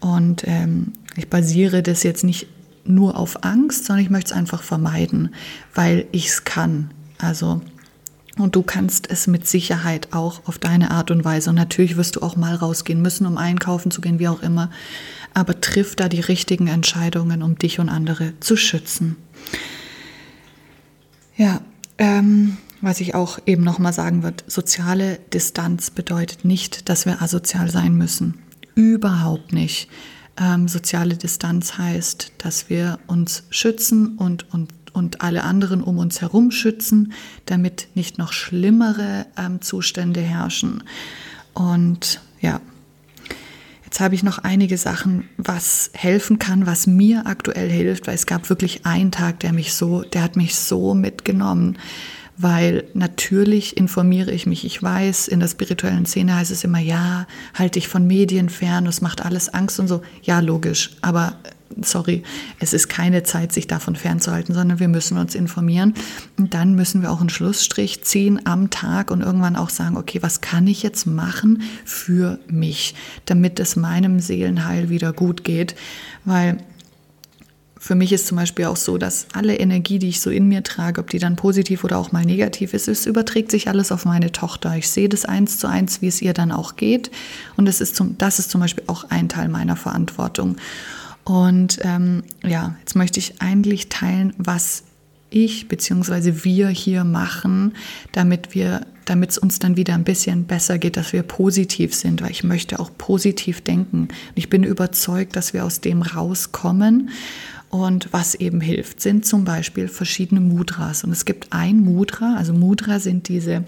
Und 0.00 0.42
ähm, 0.46 0.92
ich 1.16 1.28
basiere 1.28 1.82
das 1.84 2.02
jetzt 2.02 2.24
nicht 2.24 2.48
nur 2.84 3.16
auf 3.16 3.44
Angst, 3.44 3.84
sondern 3.84 4.04
ich 4.04 4.10
möchte 4.10 4.32
es 4.32 4.36
einfach 4.36 4.62
vermeiden, 4.64 5.34
weil 5.72 6.06
ich 6.10 6.26
es 6.28 6.44
kann. 6.44 6.90
Also 7.18 7.60
und 8.38 8.56
du 8.56 8.62
kannst 8.62 9.10
es 9.10 9.26
mit 9.26 9.46
Sicherheit 9.46 10.08
auch 10.12 10.42
auf 10.46 10.58
deine 10.58 10.90
Art 10.90 11.10
und 11.10 11.24
Weise. 11.24 11.50
Und 11.50 11.56
natürlich 11.56 11.96
wirst 11.96 12.16
du 12.16 12.22
auch 12.22 12.36
mal 12.36 12.54
rausgehen 12.54 13.02
müssen, 13.02 13.26
um 13.26 13.36
einkaufen 13.36 13.90
zu 13.90 14.00
gehen, 14.00 14.18
wie 14.18 14.28
auch 14.28 14.42
immer 14.42 14.70
aber 15.34 15.60
triff 15.60 15.96
da 15.96 16.08
die 16.08 16.20
richtigen 16.20 16.66
Entscheidungen, 16.66 17.42
um 17.42 17.56
dich 17.56 17.78
und 17.78 17.88
andere 17.88 18.32
zu 18.40 18.56
schützen. 18.56 19.16
Ja, 21.36 21.60
ähm, 21.98 22.56
was 22.80 23.00
ich 23.00 23.14
auch 23.14 23.38
eben 23.46 23.62
nochmal 23.62 23.92
sagen 23.92 24.22
würde, 24.22 24.42
soziale 24.46 25.20
Distanz 25.32 25.90
bedeutet 25.90 26.44
nicht, 26.44 26.88
dass 26.88 27.06
wir 27.06 27.22
asozial 27.22 27.70
sein 27.70 27.94
müssen. 27.94 28.34
Überhaupt 28.74 29.52
nicht. 29.52 29.88
Ähm, 30.40 30.68
soziale 30.68 31.16
Distanz 31.16 31.78
heißt, 31.78 32.32
dass 32.38 32.68
wir 32.68 32.98
uns 33.06 33.44
schützen 33.50 34.16
und, 34.16 34.52
und, 34.52 34.77
und 34.98 35.22
alle 35.22 35.44
anderen 35.44 35.82
um 35.82 35.96
uns 35.96 36.20
herum 36.20 36.50
schützen, 36.50 37.12
damit 37.46 37.88
nicht 37.94 38.18
noch 38.18 38.32
schlimmere 38.32 39.26
ähm, 39.38 39.62
Zustände 39.62 40.20
herrschen. 40.20 40.82
Und 41.54 42.20
ja, 42.40 42.60
Jetzt 43.84 44.00
habe 44.00 44.14
ich 44.14 44.22
noch 44.22 44.36
einige 44.40 44.76
Sachen, 44.76 45.30
was 45.38 45.90
helfen 45.94 46.38
kann, 46.38 46.66
was 46.66 46.86
mir 46.86 47.26
aktuell 47.26 47.70
hilft, 47.70 48.06
weil 48.06 48.16
es 48.16 48.26
gab 48.26 48.50
wirklich 48.50 48.84
einen 48.84 49.10
Tag, 49.10 49.40
der 49.40 49.54
mich 49.54 49.72
so, 49.72 50.02
der 50.02 50.22
hat 50.22 50.36
mich 50.36 50.56
so 50.56 50.92
mitgenommen, 50.92 51.78
weil 52.36 52.84
natürlich 52.92 53.78
informiere 53.78 54.30
ich 54.30 54.44
mich. 54.44 54.66
Ich 54.66 54.82
weiß, 54.82 55.26
in 55.28 55.40
der 55.40 55.48
spirituellen 55.48 56.04
Szene 56.04 56.36
heißt 56.36 56.50
es 56.50 56.64
immer, 56.64 56.80
ja, 56.80 57.26
halte 57.54 57.80
dich 57.80 57.88
von 57.88 58.06
Medien 58.06 58.50
fern, 58.50 58.84
das 58.84 59.00
macht 59.00 59.24
alles 59.24 59.48
Angst 59.48 59.80
und 59.80 59.88
so. 59.88 60.02
Ja, 60.22 60.40
logisch, 60.40 60.90
aber 61.00 61.38
sorry, 61.80 62.22
es 62.58 62.72
ist 62.72 62.88
keine 62.88 63.22
Zeit, 63.22 63.52
sich 63.52 63.66
davon 63.66 63.96
fernzuhalten, 63.96 64.54
sondern 64.54 64.78
wir 64.78 64.88
müssen 64.88 65.18
uns 65.18 65.34
informieren. 65.34 65.94
Und 66.36 66.54
dann 66.54 66.74
müssen 66.74 67.02
wir 67.02 67.10
auch 67.10 67.20
einen 67.20 67.30
Schlussstrich 67.30 68.02
ziehen 68.04 68.40
am 68.46 68.70
Tag 68.70 69.10
und 69.10 69.20
irgendwann 69.20 69.56
auch 69.56 69.70
sagen, 69.70 69.96
okay, 69.96 70.18
was 70.22 70.40
kann 70.40 70.66
ich 70.66 70.82
jetzt 70.82 71.06
machen 71.06 71.62
für 71.84 72.38
mich, 72.48 72.94
damit 73.26 73.60
es 73.60 73.76
meinem 73.76 74.20
Seelenheil 74.20 74.88
wieder 74.90 75.12
gut 75.12 75.44
geht? 75.44 75.74
Weil 76.24 76.58
für 77.80 77.94
mich 77.94 78.12
ist 78.12 78.26
zum 78.26 78.36
Beispiel 78.36 78.64
auch 78.64 78.76
so, 78.76 78.98
dass 78.98 79.28
alle 79.32 79.56
Energie, 79.56 79.98
die 79.98 80.08
ich 80.08 80.20
so 80.20 80.30
in 80.30 80.48
mir 80.48 80.64
trage, 80.64 81.00
ob 81.00 81.10
die 81.10 81.20
dann 81.20 81.36
positiv 81.36 81.84
oder 81.84 81.98
auch 81.98 82.10
mal 82.10 82.24
negativ 82.24 82.74
ist, 82.74 82.88
es 82.88 83.06
überträgt 83.06 83.52
sich 83.52 83.68
alles 83.68 83.92
auf 83.92 84.04
meine 84.04 84.32
Tochter. 84.32 84.76
Ich 84.76 84.90
sehe 84.90 85.08
das 85.08 85.24
eins 85.24 85.58
zu 85.58 85.68
eins, 85.68 86.02
wie 86.02 86.08
es 86.08 86.20
ihr 86.20 86.34
dann 86.34 86.50
auch 86.50 86.74
geht. 86.76 87.10
Und 87.56 87.66
das 87.66 87.80
ist, 87.80 87.94
zum, 87.94 88.18
das 88.18 88.40
ist 88.40 88.50
zum 88.50 88.60
Beispiel 88.60 88.84
auch 88.88 89.04
ein 89.10 89.28
Teil 89.28 89.48
meiner 89.48 89.76
Verantwortung. 89.76 90.56
Und 91.28 91.80
ähm, 91.82 92.22
ja, 92.42 92.74
jetzt 92.80 92.96
möchte 92.96 93.20
ich 93.20 93.42
eigentlich 93.42 93.90
teilen, 93.90 94.32
was 94.38 94.84
ich 95.28 95.68
bzw. 95.68 96.42
wir 96.42 96.68
hier 96.68 97.04
machen, 97.04 97.74
damit 98.12 98.54
wir, 98.54 98.86
damit 99.04 99.32
es 99.32 99.36
uns 99.36 99.58
dann 99.58 99.76
wieder 99.76 99.92
ein 99.92 100.04
bisschen 100.04 100.44
besser 100.44 100.78
geht, 100.78 100.96
dass 100.96 101.12
wir 101.12 101.22
positiv 101.22 101.94
sind, 101.94 102.22
weil 102.22 102.30
ich 102.30 102.44
möchte 102.44 102.80
auch 102.80 102.90
positiv 102.96 103.60
denken. 103.60 104.08
Und 104.08 104.36
ich 104.36 104.48
bin 104.48 104.64
überzeugt, 104.64 105.36
dass 105.36 105.52
wir 105.52 105.66
aus 105.66 105.82
dem 105.82 106.00
rauskommen. 106.00 107.10
Und 107.68 108.08
was 108.10 108.34
eben 108.34 108.62
hilft, 108.62 109.02
sind 109.02 109.26
zum 109.26 109.44
Beispiel 109.44 109.88
verschiedene 109.88 110.40
Mudras. 110.40 111.04
Und 111.04 111.12
es 111.12 111.26
gibt 111.26 111.52
ein 111.52 111.80
Mudra, 111.80 112.36
also 112.38 112.54
Mudra 112.54 113.00
sind 113.00 113.28
diese 113.28 113.66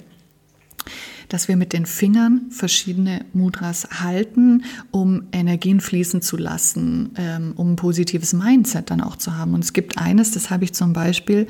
dass 1.31 1.47
wir 1.47 1.57
mit 1.57 1.73
den 1.73 1.87
Fingern 1.87 2.43
verschiedene 2.51 3.25
Mudras 3.33 3.89
halten, 4.03 4.65
um 4.91 5.23
Energien 5.33 5.81
fließen 5.81 6.23
zu 6.23 6.37
lassen, 6.37 7.11
ähm, 7.17 7.53
um 7.57 7.73
ein 7.73 7.77
positives 7.77 8.33
Mindset 8.33 8.91
dann 8.91 9.01
auch 9.01 9.17
zu 9.17 9.37
haben. 9.37 9.55
Und 9.55 9.65
es 9.65 9.73
gibt 9.73 9.97
eines, 9.97 10.33
das 10.33 10.51
habe 10.51 10.65
ich 10.65 10.75
zum 10.75 10.93
Beispiel 10.93 11.47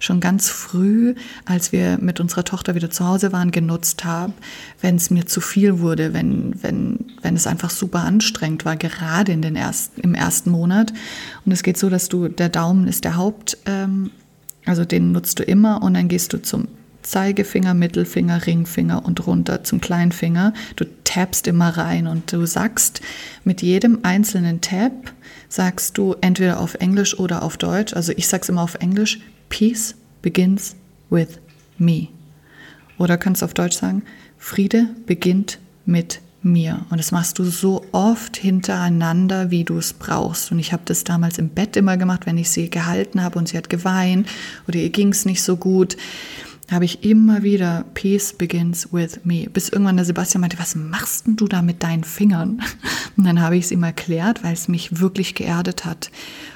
schon 0.00 0.18
ganz 0.18 0.48
früh, 0.48 1.14
als 1.44 1.70
wir 1.70 1.98
mit 1.98 2.18
unserer 2.18 2.44
Tochter 2.44 2.74
wieder 2.74 2.90
zu 2.90 3.06
Hause 3.06 3.32
waren, 3.32 3.52
genutzt 3.52 4.04
habe, 4.04 4.32
wenn 4.80 4.96
es 4.96 5.10
mir 5.10 5.26
zu 5.26 5.40
viel 5.40 5.78
wurde, 5.78 6.12
wenn, 6.12 6.60
wenn, 6.62 6.98
wenn 7.22 7.36
es 7.36 7.46
einfach 7.46 7.70
super 7.70 8.00
anstrengend 8.00 8.64
war, 8.64 8.76
gerade 8.76 9.30
in 9.30 9.42
den 9.42 9.54
ersten, 9.54 10.00
im 10.00 10.14
ersten 10.14 10.50
Monat. 10.50 10.92
Und 11.46 11.52
es 11.52 11.62
geht 11.62 11.78
so, 11.78 11.88
dass 11.88 12.08
du, 12.08 12.28
der 12.28 12.48
Daumen 12.48 12.88
ist 12.88 13.04
der 13.04 13.16
Haupt, 13.16 13.58
ähm, 13.66 14.10
also 14.66 14.84
den 14.84 15.12
nutzt 15.12 15.38
du 15.38 15.44
immer 15.44 15.82
und 15.82 15.94
dann 15.94 16.08
gehst 16.08 16.32
du 16.32 16.42
zum 16.42 16.66
Zeigefinger, 17.02 17.74
Mittelfinger, 17.74 18.46
Ringfinger 18.46 19.04
und 19.04 19.26
runter 19.26 19.64
zum 19.64 19.80
Kleinfinger. 19.80 20.52
Du 20.76 20.84
tappst 21.04 21.46
immer 21.46 21.76
rein 21.76 22.06
und 22.06 22.32
du 22.32 22.46
sagst 22.46 23.00
mit 23.44 23.62
jedem 23.62 24.00
einzelnen 24.02 24.60
Tap, 24.60 25.12
sagst 25.48 25.98
du 25.98 26.14
entweder 26.20 26.60
auf 26.60 26.74
Englisch 26.74 27.18
oder 27.18 27.42
auf 27.42 27.56
Deutsch, 27.56 27.94
also 27.94 28.12
ich 28.16 28.28
sag's 28.28 28.48
immer 28.48 28.62
auf 28.62 28.76
Englisch, 28.76 29.20
Peace 29.48 29.94
begins 30.22 30.76
with 31.10 31.40
me. 31.78 32.08
Oder 32.98 33.16
kannst 33.16 33.42
du 33.42 33.46
auf 33.46 33.54
Deutsch 33.54 33.76
sagen, 33.76 34.02
Friede 34.38 34.88
beginnt 35.06 35.58
mit 35.86 36.20
mir. 36.42 36.86
Und 36.90 36.98
das 36.98 37.12
machst 37.12 37.38
du 37.38 37.44
so 37.44 37.84
oft 37.92 38.36
hintereinander, 38.36 39.50
wie 39.50 39.64
du 39.64 39.78
es 39.78 39.92
brauchst. 39.92 40.52
Und 40.52 40.58
ich 40.58 40.72
habe 40.72 40.82
das 40.86 41.04
damals 41.04 41.38
im 41.38 41.50
Bett 41.50 41.76
immer 41.76 41.96
gemacht, 41.96 42.26
wenn 42.26 42.38
ich 42.38 42.50
sie 42.50 42.70
gehalten 42.70 43.22
habe 43.22 43.38
und 43.38 43.48
sie 43.48 43.56
hat 43.56 43.68
geweint 43.68 44.28
oder 44.66 44.78
ihr 44.78 44.90
ging 44.90 45.08
es 45.08 45.24
nicht 45.24 45.42
so 45.42 45.56
gut 45.56 45.96
habe 46.70 46.84
ich 46.84 47.04
immer 47.04 47.42
wieder 47.42 47.84
Peace 47.94 48.32
begins 48.32 48.92
with 48.92 49.20
me. 49.24 49.48
Bis 49.52 49.68
irgendwann 49.68 49.96
der 49.96 50.04
Sebastian 50.04 50.40
meinte, 50.40 50.58
was 50.58 50.74
machst 50.74 51.26
denn 51.26 51.36
du 51.36 51.48
da 51.48 51.62
mit 51.62 51.82
deinen 51.82 52.04
Fingern? 52.04 52.62
Und 53.16 53.24
dann 53.24 53.40
habe 53.40 53.56
ich 53.56 53.64
es 53.64 53.70
ihm 53.72 53.82
erklärt, 53.82 54.44
weil 54.44 54.52
es 54.52 54.68
mich 54.68 55.00
wirklich 55.00 55.34
geerdet 55.34 55.84
hat 55.84 56.10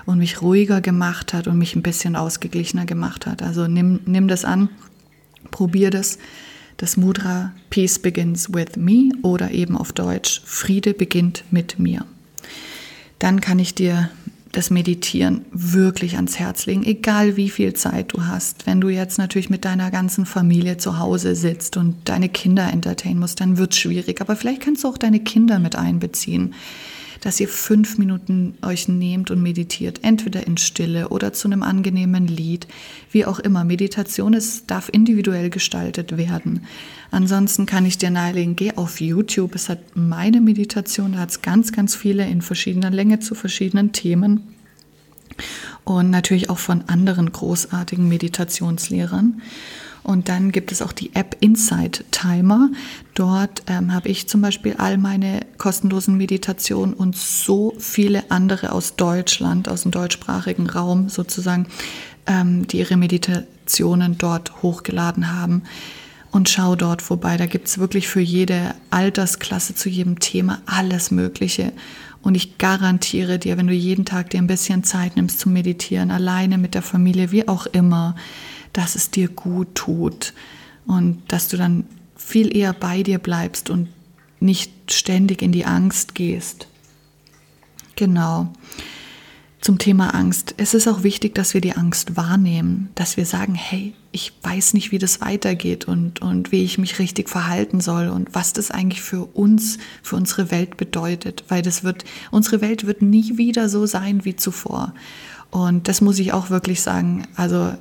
und 0.07 0.19
mich 0.19 0.41
ruhiger 0.41 0.81
gemacht 0.81 1.35
hat 1.35 1.47
und 1.47 1.59
mich 1.59 1.75
ein 1.77 1.83
bisschen 1.83 2.17
ausgeglichener 2.17 2.87
gemacht 2.87 3.27
hat. 3.27 3.43
Also 3.43 3.67
nimm, 3.67 4.01
nimm 4.07 4.29
das 4.29 4.45
an, 4.45 4.69
probier 5.51 5.91
das. 5.91 6.19
Das 6.77 6.97
Mudra 6.97 7.53
Peace 7.71 7.99
begins 7.99 8.53
with 8.53 8.77
me 8.77 9.11
oder 9.23 9.51
eben 9.51 9.77
auf 9.77 9.93
Deutsch 9.93 10.43
Friede 10.45 10.95
beginnt 10.95 11.45
mit 11.51 11.79
mir. 11.79 12.05
Dann 13.19 13.41
kann 13.41 13.59
ich 13.59 13.75
dir 13.75 14.11
das 14.57 14.71
Meditieren 14.71 15.45
wirklich 15.51 16.17
ans 16.17 16.39
Herz 16.39 16.67
legen, 16.67 16.85
egal 16.85 17.37
wie 17.37 17.51
viel 17.51 17.75
Zeit 17.75 18.13
du 18.13 18.27
hast. 18.27 18.67
Wenn 18.67 18.81
du 18.81 18.89
jetzt 18.89 19.19
natürlich 19.19 19.51
mit 19.51 19.65
deiner 19.65 19.91
ganzen 19.91 20.27
Familie 20.27 20.77
zu 20.77 20.99
Hause 20.99 21.35
sitzt 21.35 21.77
und 21.77 21.97
deine 22.05 22.29
Kinder 22.29 22.73
entertainen 22.73 23.19
musst, 23.19 23.41
dann 23.41 23.59
wird 23.59 23.73
es 23.73 23.79
schwierig. 23.79 24.21
Aber 24.21 24.37
vielleicht 24.37 24.63
kannst 24.63 24.85
du 24.85 24.89
auch 24.89 24.99
deine 24.99 25.21
Kinder 25.21 25.59
mit 25.59 25.77
einbeziehen, 25.77 26.55
dass 27.25 27.41
ihr 27.41 27.49
fünf 27.49 27.97
Minuten 27.97 28.55
euch 28.61 28.87
nehmt 28.87 29.31
und 29.31 29.43
meditiert, 29.43 30.01
entweder 30.03 30.47
in 30.47 30.59
Stille 30.59 31.09
oder 31.09 31.33
zu 31.33 31.49
einem 31.49 31.63
angenehmen 31.63 32.27
Lied, 32.27 32.69
wie 33.11 33.25
auch 33.25 33.39
immer. 33.39 33.65
Meditation 33.65 34.35
ist, 34.35 34.71
darf 34.71 34.91
individuell 34.93 35.49
gestaltet 35.49 36.19
werden. 36.19 36.67
Ansonsten 37.11 37.65
kann 37.65 37.87
ich 37.87 37.97
dir 37.97 38.11
nahelegen, 38.11 38.57
geh 38.57 38.73
auf 38.77 39.01
YouTube. 39.01 39.55
Es 39.55 39.71
hat 39.71 39.79
meine 39.95 40.43
Meditation, 40.43 41.13
da 41.13 41.21
hat 41.21 41.31
es 41.31 41.41
ganz, 41.41 41.73
ganz 41.73 41.97
viele 41.97 42.29
in 42.29 42.43
verschiedener 42.43 42.91
Länge 42.91 43.21
zu 43.21 43.35
verschiedenen 43.35 43.93
Themen. 43.93 44.55
Und 45.85 46.11
natürlich 46.11 46.51
auch 46.51 46.59
von 46.59 46.83
anderen 46.89 47.33
großartigen 47.33 48.07
Meditationslehrern. 48.07 49.41
Und 50.05 50.29
dann 50.29 50.53
gibt 50.53 50.71
es 50.71 50.83
auch 50.83 50.93
die 50.93 51.15
App 51.15 51.37
Insight 51.41 52.05
Timer. 52.11 52.71
Dort 53.15 53.63
ähm, 53.67 53.93
habe 53.93 54.11
ich 54.11 54.29
zum 54.29 54.43
Beispiel 54.43 54.75
all 54.77 54.99
meine 54.99 55.41
kostenlosen 55.57 56.17
Meditationen 56.19 56.95
und 56.95 57.17
so 57.17 57.75
viele 57.79 58.31
andere 58.31 58.73
aus 58.73 58.97
Deutschland, 58.97 59.67
aus 59.69 59.83
dem 59.83 59.93
deutschsprachigen 59.93 60.69
Raum 60.69 61.09
sozusagen, 61.09 61.67
ähm, 62.27 62.69
die 62.69 62.81
ihre 62.81 62.99
Meditationen 62.99 64.19
dort 64.19 64.63
hochgeladen 64.63 65.33
haben 65.33 65.63
und 66.31 66.51
schau 66.51 66.77
dort 66.77 67.01
vorbei. 67.01 67.39
Da 67.39 67.47
gibt 67.47 67.69
es 67.69 67.79
wirklich 67.79 68.07
für 68.07 68.21
jede 68.21 68.75
Altersklasse 68.91 69.75
zu 69.75 69.89
jedem 69.89 70.19
Thema 70.19 70.61
alles 70.67 71.13
Mögliche. 71.13 71.73
Und 72.21 72.35
ich 72.35 72.59
garantiere 72.59 73.39
dir, 73.39 73.57
wenn 73.57 73.69
du 73.69 73.73
jeden 73.73 74.05
Tag 74.05 74.31
dir 74.31 74.39
ein 74.39 74.47
bisschen 74.47 74.85
Zeit 74.85 75.17
nimmst 75.17 75.41
zum 75.41 75.55
Meditieren, 75.55 76.11
alleine 76.11 76.59
mit 76.59 76.75
der 76.75 76.83
Familie, 76.83 77.31
wie 77.33 77.49
auch 77.49 77.67
immer, 77.67 78.17
dass 78.75 78.95
es 78.95 79.11
dir 79.11 79.29
gut 79.29 79.75
tut 79.75 80.35
und 80.87 81.23
dass 81.29 81.49
du 81.49 81.57
dann 81.57 81.85
viel 82.17 82.55
eher 82.55 82.75
bei 82.75 83.03
dir 83.03 83.19
bleibst 83.19 83.71
und 83.71 83.89
nicht 84.41 84.93
ständig 84.93 85.41
in 85.41 85.53
die 85.53 85.65
Angst 85.65 86.15
gehst. 86.15 86.69
Genau. 87.97 88.53
Zum 89.61 89.79
Thema 89.79 90.15
Angst. 90.15 90.55
Es 90.59 90.75
ist 90.75 90.87
auch 90.89 91.03
wichtig, 91.03 91.35
dass 91.35 91.55
wir 91.55 91.63
die 91.63 91.75
Angst 91.75 92.19
wahrnehmen, 92.19 92.91
dass 92.97 93.17
wir 93.17 93.25
sagen, 93.25 93.55
hey, 93.55 93.95
ich 94.13 94.33
weiß 94.43 94.75
nicht, 94.75 94.93
wie 94.93 94.99
das 94.99 95.23
weitergeht 95.23 95.87
und, 95.87 96.21
und 96.21 96.53
wie 96.53 96.65
ich 96.65 96.77
mich 96.77 96.99
richtig 96.99 97.31
verhalten 97.31 97.81
soll 97.81 98.09
und 98.09 98.35
was 98.35 98.53
das 98.53 98.71
eigentlich 98.71 99.01
für 99.01 99.25
uns, 99.25 99.79
für 100.03 100.17
unsere 100.17 100.51
Welt 100.51 100.77
bedeutet, 100.77 101.45
weil 101.49 101.63
das 101.63 101.83
wird, 101.83 102.05
unsere 102.31 102.61
Welt 102.61 102.87
wird 102.87 103.01
nie 103.01 103.39
wieder 103.39 103.71
so 103.71 103.87
sein 103.87 104.27
wie 104.27 104.37
zuvor. 104.37 104.93
Und 105.51 105.89
das 105.89 106.03
muss 106.03 106.19
ich 106.19 106.35
auch 106.35 106.51
wirklich 106.51 106.83
sagen. 106.83 107.27
Also 107.35 107.73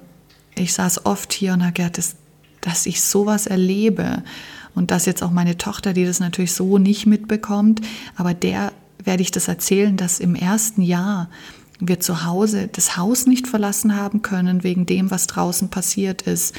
ich 0.56 0.74
saß 0.74 1.06
oft 1.06 1.34
hier 1.34 1.54
und 1.54 1.64
habe 1.64 1.74
gedacht, 1.74 1.98
dass, 1.98 2.16
dass 2.62 2.86
ich 2.86 3.02
sowas 3.02 3.48
erlebe 3.48 4.24
und 4.76 4.92
dass 4.92 5.06
jetzt 5.06 5.24
auch 5.24 5.32
meine 5.32 5.58
Tochter, 5.58 5.94
die 5.94 6.06
das 6.06 6.20
natürlich 6.20 6.54
so 6.54 6.78
nicht 6.78 7.06
mitbekommt, 7.06 7.82
aber 8.16 8.34
der 8.34 8.74
werde 9.04 9.22
ich 9.22 9.32
das 9.32 9.48
erzählen, 9.48 9.98
dass 9.98 10.20
im 10.20 10.36
ersten 10.36 10.82
Jahr 10.82 11.30
wir 11.80 12.00
zu 12.00 12.24
Hause 12.26 12.70
das 12.72 12.98
Haus 12.98 13.26
nicht 13.26 13.48
verlassen 13.48 13.96
haben 13.96 14.22
können 14.22 14.64
wegen 14.64 14.86
dem, 14.86 15.12
was 15.12 15.28
draußen 15.28 15.70
passiert 15.70 16.22
ist, 16.24 16.56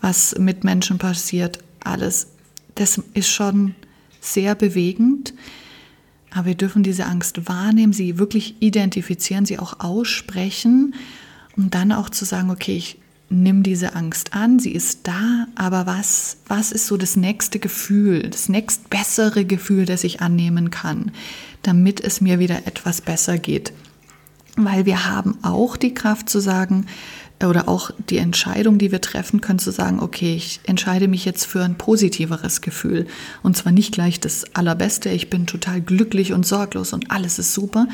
was 0.00 0.36
mit 0.38 0.62
Menschen 0.62 0.98
passiert, 0.98 1.58
alles. 1.82 2.28
Das 2.74 3.00
ist 3.14 3.28
schon 3.28 3.74
sehr 4.20 4.54
bewegend. 4.54 5.34
Aber 6.30 6.46
wir 6.46 6.54
dürfen 6.54 6.82
diese 6.82 7.06
Angst 7.06 7.48
wahrnehmen, 7.48 7.92
sie 7.92 8.18
wirklich 8.18 8.56
identifizieren, 8.60 9.46
sie 9.46 9.58
auch 9.58 9.80
aussprechen 9.80 10.94
und 11.56 11.74
dann 11.74 11.90
auch 11.90 12.10
zu 12.10 12.24
sagen, 12.24 12.50
okay, 12.50 12.76
ich 12.76 12.98
nehme 13.30 13.62
diese 13.62 13.94
Angst 13.94 14.34
an, 14.34 14.58
sie 14.58 14.72
ist 14.72 15.06
da, 15.06 15.46
aber 15.54 15.86
was, 15.86 16.38
was 16.46 16.72
ist 16.72 16.86
so 16.86 16.96
das 16.96 17.16
nächste 17.16 17.58
Gefühl, 17.58 18.30
das 18.30 18.48
nächst 18.48 18.88
bessere 18.90 19.44
Gefühl, 19.44 19.84
das 19.84 20.04
ich 20.04 20.20
annehmen 20.20 20.70
kann, 20.70 21.12
damit 21.62 22.00
es 22.00 22.20
mir 22.20 22.38
wieder 22.38 22.66
etwas 22.66 23.00
besser 23.00 23.38
geht? 23.38 23.72
Weil 24.56 24.86
wir 24.86 25.06
haben 25.06 25.38
auch 25.42 25.76
die 25.76 25.94
Kraft 25.94 26.28
zu 26.28 26.40
sagen, 26.40 26.86
oder 27.46 27.68
auch 27.68 27.92
die 28.10 28.18
Entscheidung, 28.18 28.78
die 28.78 28.90
wir 28.90 29.00
treffen 29.00 29.40
können, 29.40 29.60
zu 29.60 29.70
sagen, 29.70 30.00
okay, 30.00 30.34
ich 30.34 30.60
entscheide 30.64 31.06
mich 31.06 31.24
jetzt 31.24 31.44
für 31.44 31.62
ein 31.62 31.78
positiveres 31.78 32.62
Gefühl. 32.62 33.06
Und 33.44 33.56
zwar 33.56 33.70
nicht 33.70 33.92
gleich 33.92 34.18
das 34.18 34.56
Allerbeste, 34.56 35.10
ich 35.10 35.30
bin 35.30 35.46
total 35.46 35.80
glücklich 35.80 36.32
und 36.32 36.44
sorglos 36.44 36.92
und 36.92 37.12
alles 37.12 37.38
ist 37.38 37.54
super. 37.54 37.86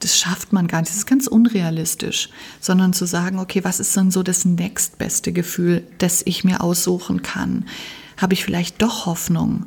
Das 0.00 0.18
schafft 0.18 0.52
man 0.52 0.66
gar 0.66 0.80
nicht, 0.80 0.90
das 0.90 0.98
ist 0.98 1.06
ganz 1.06 1.28
unrealistisch. 1.28 2.28
Sondern 2.60 2.92
zu 2.92 3.04
sagen, 3.04 3.38
okay, 3.38 3.62
was 3.62 3.78
ist 3.78 3.96
denn 3.96 4.10
so 4.10 4.24
das 4.24 4.44
nächstbeste 4.44 5.32
Gefühl, 5.32 5.84
das 5.98 6.22
ich 6.24 6.42
mir 6.42 6.60
aussuchen 6.60 7.22
kann? 7.22 7.66
Habe 8.16 8.34
ich 8.34 8.44
vielleicht 8.44 8.82
doch 8.82 9.06
Hoffnung, 9.06 9.66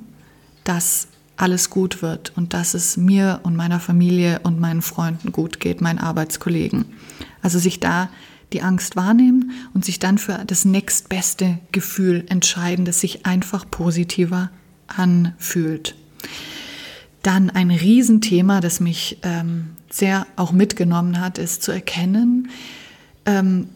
dass 0.66 1.08
alles 1.38 1.70
gut 1.70 2.02
wird 2.02 2.34
und 2.36 2.54
dass 2.54 2.74
es 2.74 2.98
mir 2.98 3.40
und 3.44 3.56
meiner 3.56 3.80
Familie 3.80 4.42
und 4.44 4.60
meinen 4.60 4.82
Freunden 4.82 5.32
gut 5.32 5.60
geht, 5.60 5.82
meinen 5.82 6.00
Arbeitskollegen. 6.00 6.86
Also 7.42 7.58
sich 7.58 7.80
da 7.80 8.10
die 8.54 8.62
Angst 8.62 8.96
wahrnehmen 8.96 9.52
und 9.74 9.86
sich 9.86 10.00
dann 10.00 10.18
für 10.18 10.44
das 10.46 10.66
nächstbeste 10.66 11.60
Gefühl 11.72 12.26
entscheiden, 12.28 12.86
das 12.86 13.00
sich 13.00 13.26
einfach 13.26 13.70
positiver 13.70 14.50
anfühlt. 14.88 15.96
Dann 17.24 17.50
ein 17.50 17.72
Riesenthema, 17.72 18.62
das 18.62 18.80
mich 18.80 19.20
ähm, 19.24 19.72
sehr 19.90 20.26
auch 20.36 20.52
mitgenommen 20.52 21.20
hat, 21.20 21.38
ist 21.38 21.64
zu 21.64 21.72
erkennen, 21.72 22.50
ähm, 23.26 23.70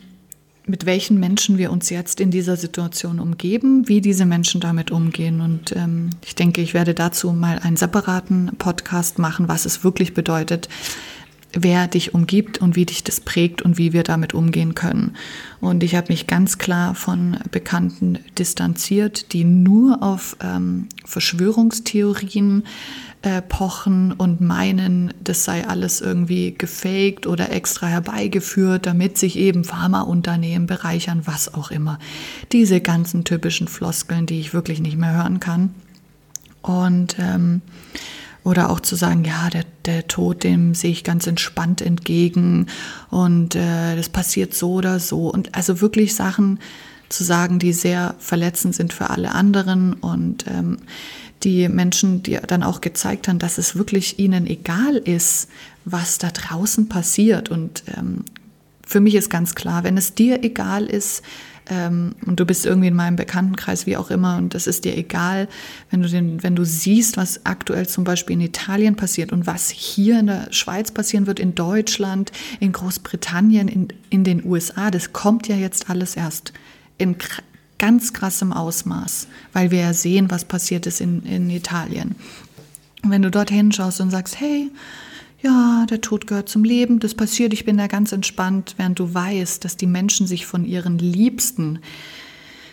mit 0.67 0.87
welchen 0.87 1.19
Menschen 1.19 1.57
wir 1.59 1.71
uns 1.71 1.91
jetzt 1.91 2.19
in 2.19 2.31
dieser 2.31 2.57
Situation 2.57 3.19
umgeben, 3.19 3.87
wie 3.87 4.01
diese 4.01 4.25
Menschen 4.25 4.61
damit 4.61 4.89
umgehen. 4.89 5.41
Und 5.41 5.75
ähm, 5.75 6.09
ich 6.25 6.33
denke, 6.33 6.61
ich 6.61 6.73
werde 6.73 6.95
dazu 6.95 7.31
mal 7.31 7.59
einen 7.59 7.77
separaten 7.77 8.51
Podcast 8.57 9.19
machen, 9.19 9.47
was 9.47 9.65
es 9.65 9.83
wirklich 9.83 10.15
bedeutet, 10.15 10.67
wer 11.55 11.87
dich 11.87 12.13
umgibt 12.13 12.59
und 12.59 12.75
wie 12.75 12.85
dich 12.85 13.03
das 13.03 13.21
prägt 13.21 13.61
und 13.61 13.77
wie 13.77 13.93
wir 13.93 14.03
damit 14.03 14.33
umgehen 14.33 14.75
können. 14.75 15.15
Und 15.61 15.83
ich 15.83 15.95
habe 15.95 16.07
mich 16.09 16.27
ganz 16.27 16.57
klar 16.57 16.95
von 16.95 17.37
Bekannten 17.51 18.19
distanziert, 18.37 19.33
die 19.33 19.43
nur 19.43 20.03
auf 20.03 20.37
ähm, 20.41 20.87
Verschwörungstheorien 21.05 22.63
äh, 23.21 23.41
pochen 23.41 24.11
und 24.11 24.41
meinen, 24.41 25.13
das 25.23 25.45
sei 25.45 25.65
alles 25.67 26.01
irgendwie 26.01 26.53
gefaked 26.55 27.25
oder 27.25 27.51
extra 27.51 27.87
herbeigeführt, 27.87 28.85
damit 28.85 29.17
sich 29.17 29.37
eben 29.37 29.63
Pharmaunternehmen 29.63 30.67
bereichern, 30.67 31.21
was 31.25 31.53
auch 31.53 31.71
immer. 31.71 31.97
Diese 32.51 32.81
ganzen 32.81 33.23
typischen 33.23 33.67
Floskeln, 33.67 34.25
die 34.25 34.39
ich 34.39 34.53
wirklich 34.53 34.81
nicht 34.81 34.97
mehr 34.97 35.15
hören 35.15 35.39
kann. 35.39 35.73
Und 36.61 37.15
ähm, 37.19 37.61
oder 38.45 38.69
auch 38.69 38.79
zu 38.79 38.95
sagen, 38.95 39.25
ja, 39.25 39.49
der, 39.49 39.65
der 39.85 40.07
Tod, 40.07 40.43
dem 40.43 40.75
sehe 40.75 40.91
ich 40.91 41.03
ganz 41.03 41.27
entspannt 41.27 41.81
entgegen 41.81 42.67
und 43.09 43.55
äh, 43.55 43.95
das 43.95 44.07
passiert 44.07 44.53
so 44.53 44.73
oder 44.73 44.99
so. 44.99 45.29
Und 45.29 45.55
also 45.55 45.81
wirklich 45.81 46.15
Sachen 46.15 46.59
zu 47.09 47.23
sagen, 47.23 47.59
die 47.59 47.73
sehr 47.73 48.15
verletzend 48.19 48.75
sind 48.75 48.93
für 48.93 49.09
alle 49.09 49.31
anderen 49.31 49.93
und 49.93 50.45
ähm, 50.47 50.77
die 51.43 51.67
Menschen, 51.69 52.21
die 52.21 52.39
dann 52.45 52.63
auch 52.63 52.81
gezeigt 52.81 53.27
haben, 53.27 53.39
dass 53.39 53.57
es 53.57 53.75
wirklich 53.75 54.19
ihnen 54.19 54.45
egal 54.45 54.95
ist, 54.97 55.49
was 55.83 56.19
da 56.19 56.29
draußen 56.29 56.87
passiert. 56.87 57.49
Und 57.49 57.83
ähm, 57.97 58.25
für 58.85 58.99
mich 58.99 59.15
ist 59.15 59.29
ganz 59.31 59.55
klar, 59.55 59.83
wenn 59.83 59.97
es 59.97 60.13
dir 60.13 60.43
egal 60.43 60.85
ist, 60.85 61.23
ähm, 61.67 62.15
und 62.25 62.39
du 62.39 62.45
bist 62.45 62.65
irgendwie 62.65 62.87
in 62.87 62.95
meinem 62.95 63.15
Bekanntenkreis, 63.15 63.85
wie 63.85 63.97
auch 63.97 64.11
immer, 64.11 64.37
und 64.37 64.53
das 64.53 64.67
ist 64.67 64.85
dir 64.85 64.97
egal, 64.97 65.47
wenn 65.89 66.01
du, 66.01 66.09
den, 66.09 66.43
wenn 66.43 66.55
du 66.55 66.63
siehst, 66.63 67.17
was 67.17 67.45
aktuell 67.45 67.87
zum 67.87 68.03
Beispiel 68.03 68.35
in 68.35 68.41
Italien 68.41 68.95
passiert 68.95 69.31
und 69.31 69.47
was 69.47 69.69
hier 69.69 70.19
in 70.19 70.27
der 70.27 70.51
Schweiz 70.51 70.91
passieren 70.91 71.27
wird, 71.27 71.39
in 71.39 71.55
Deutschland, 71.55 72.31
in 72.59 72.71
Großbritannien, 72.71 73.67
in, 73.67 73.87
in 74.09 74.23
den 74.23 74.45
USA, 74.45 74.91
das 74.91 75.13
kommt 75.13 75.47
ja 75.47 75.55
jetzt 75.55 75.89
alles 75.89 76.15
erst 76.15 76.53
in 76.97 77.15
ganz 77.77 78.13
krassem 78.13 78.53
Ausmaß, 78.53 79.27
weil 79.53 79.71
wir 79.71 79.79
ja 79.79 79.93
sehen, 79.93 80.31
was 80.31 80.45
passiert 80.45 80.85
ist 80.85 81.01
in, 81.01 81.23
in 81.23 81.49
Italien. 81.49 82.15
Und 83.03 83.11
wenn 83.11 83.21
du 83.21 83.31
dort 83.31 83.51
hinschaust 83.51 84.01
und 84.01 84.11
sagst, 84.11 84.39
hey, 84.39 84.71
ja, 85.45 85.85
der 85.89 86.01
Tod 86.01 86.25
gehört 86.25 86.49
zum 86.49 86.63
Leben, 86.63 86.99
das 86.99 87.13
passiert, 87.13 87.53
ich 87.53 87.65
bin 87.65 87.77
da 87.77 87.87
ganz 87.87 88.11
entspannt, 88.11 88.73
während 88.77 88.97
du 88.97 89.13
weißt, 89.13 89.63
dass 89.63 89.77
die 89.77 89.87
Menschen 89.87 90.25
sich 90.25 90.45
von 90.45 90.65
ihren 90.65 90.97
Liebsten, 90.97 91.79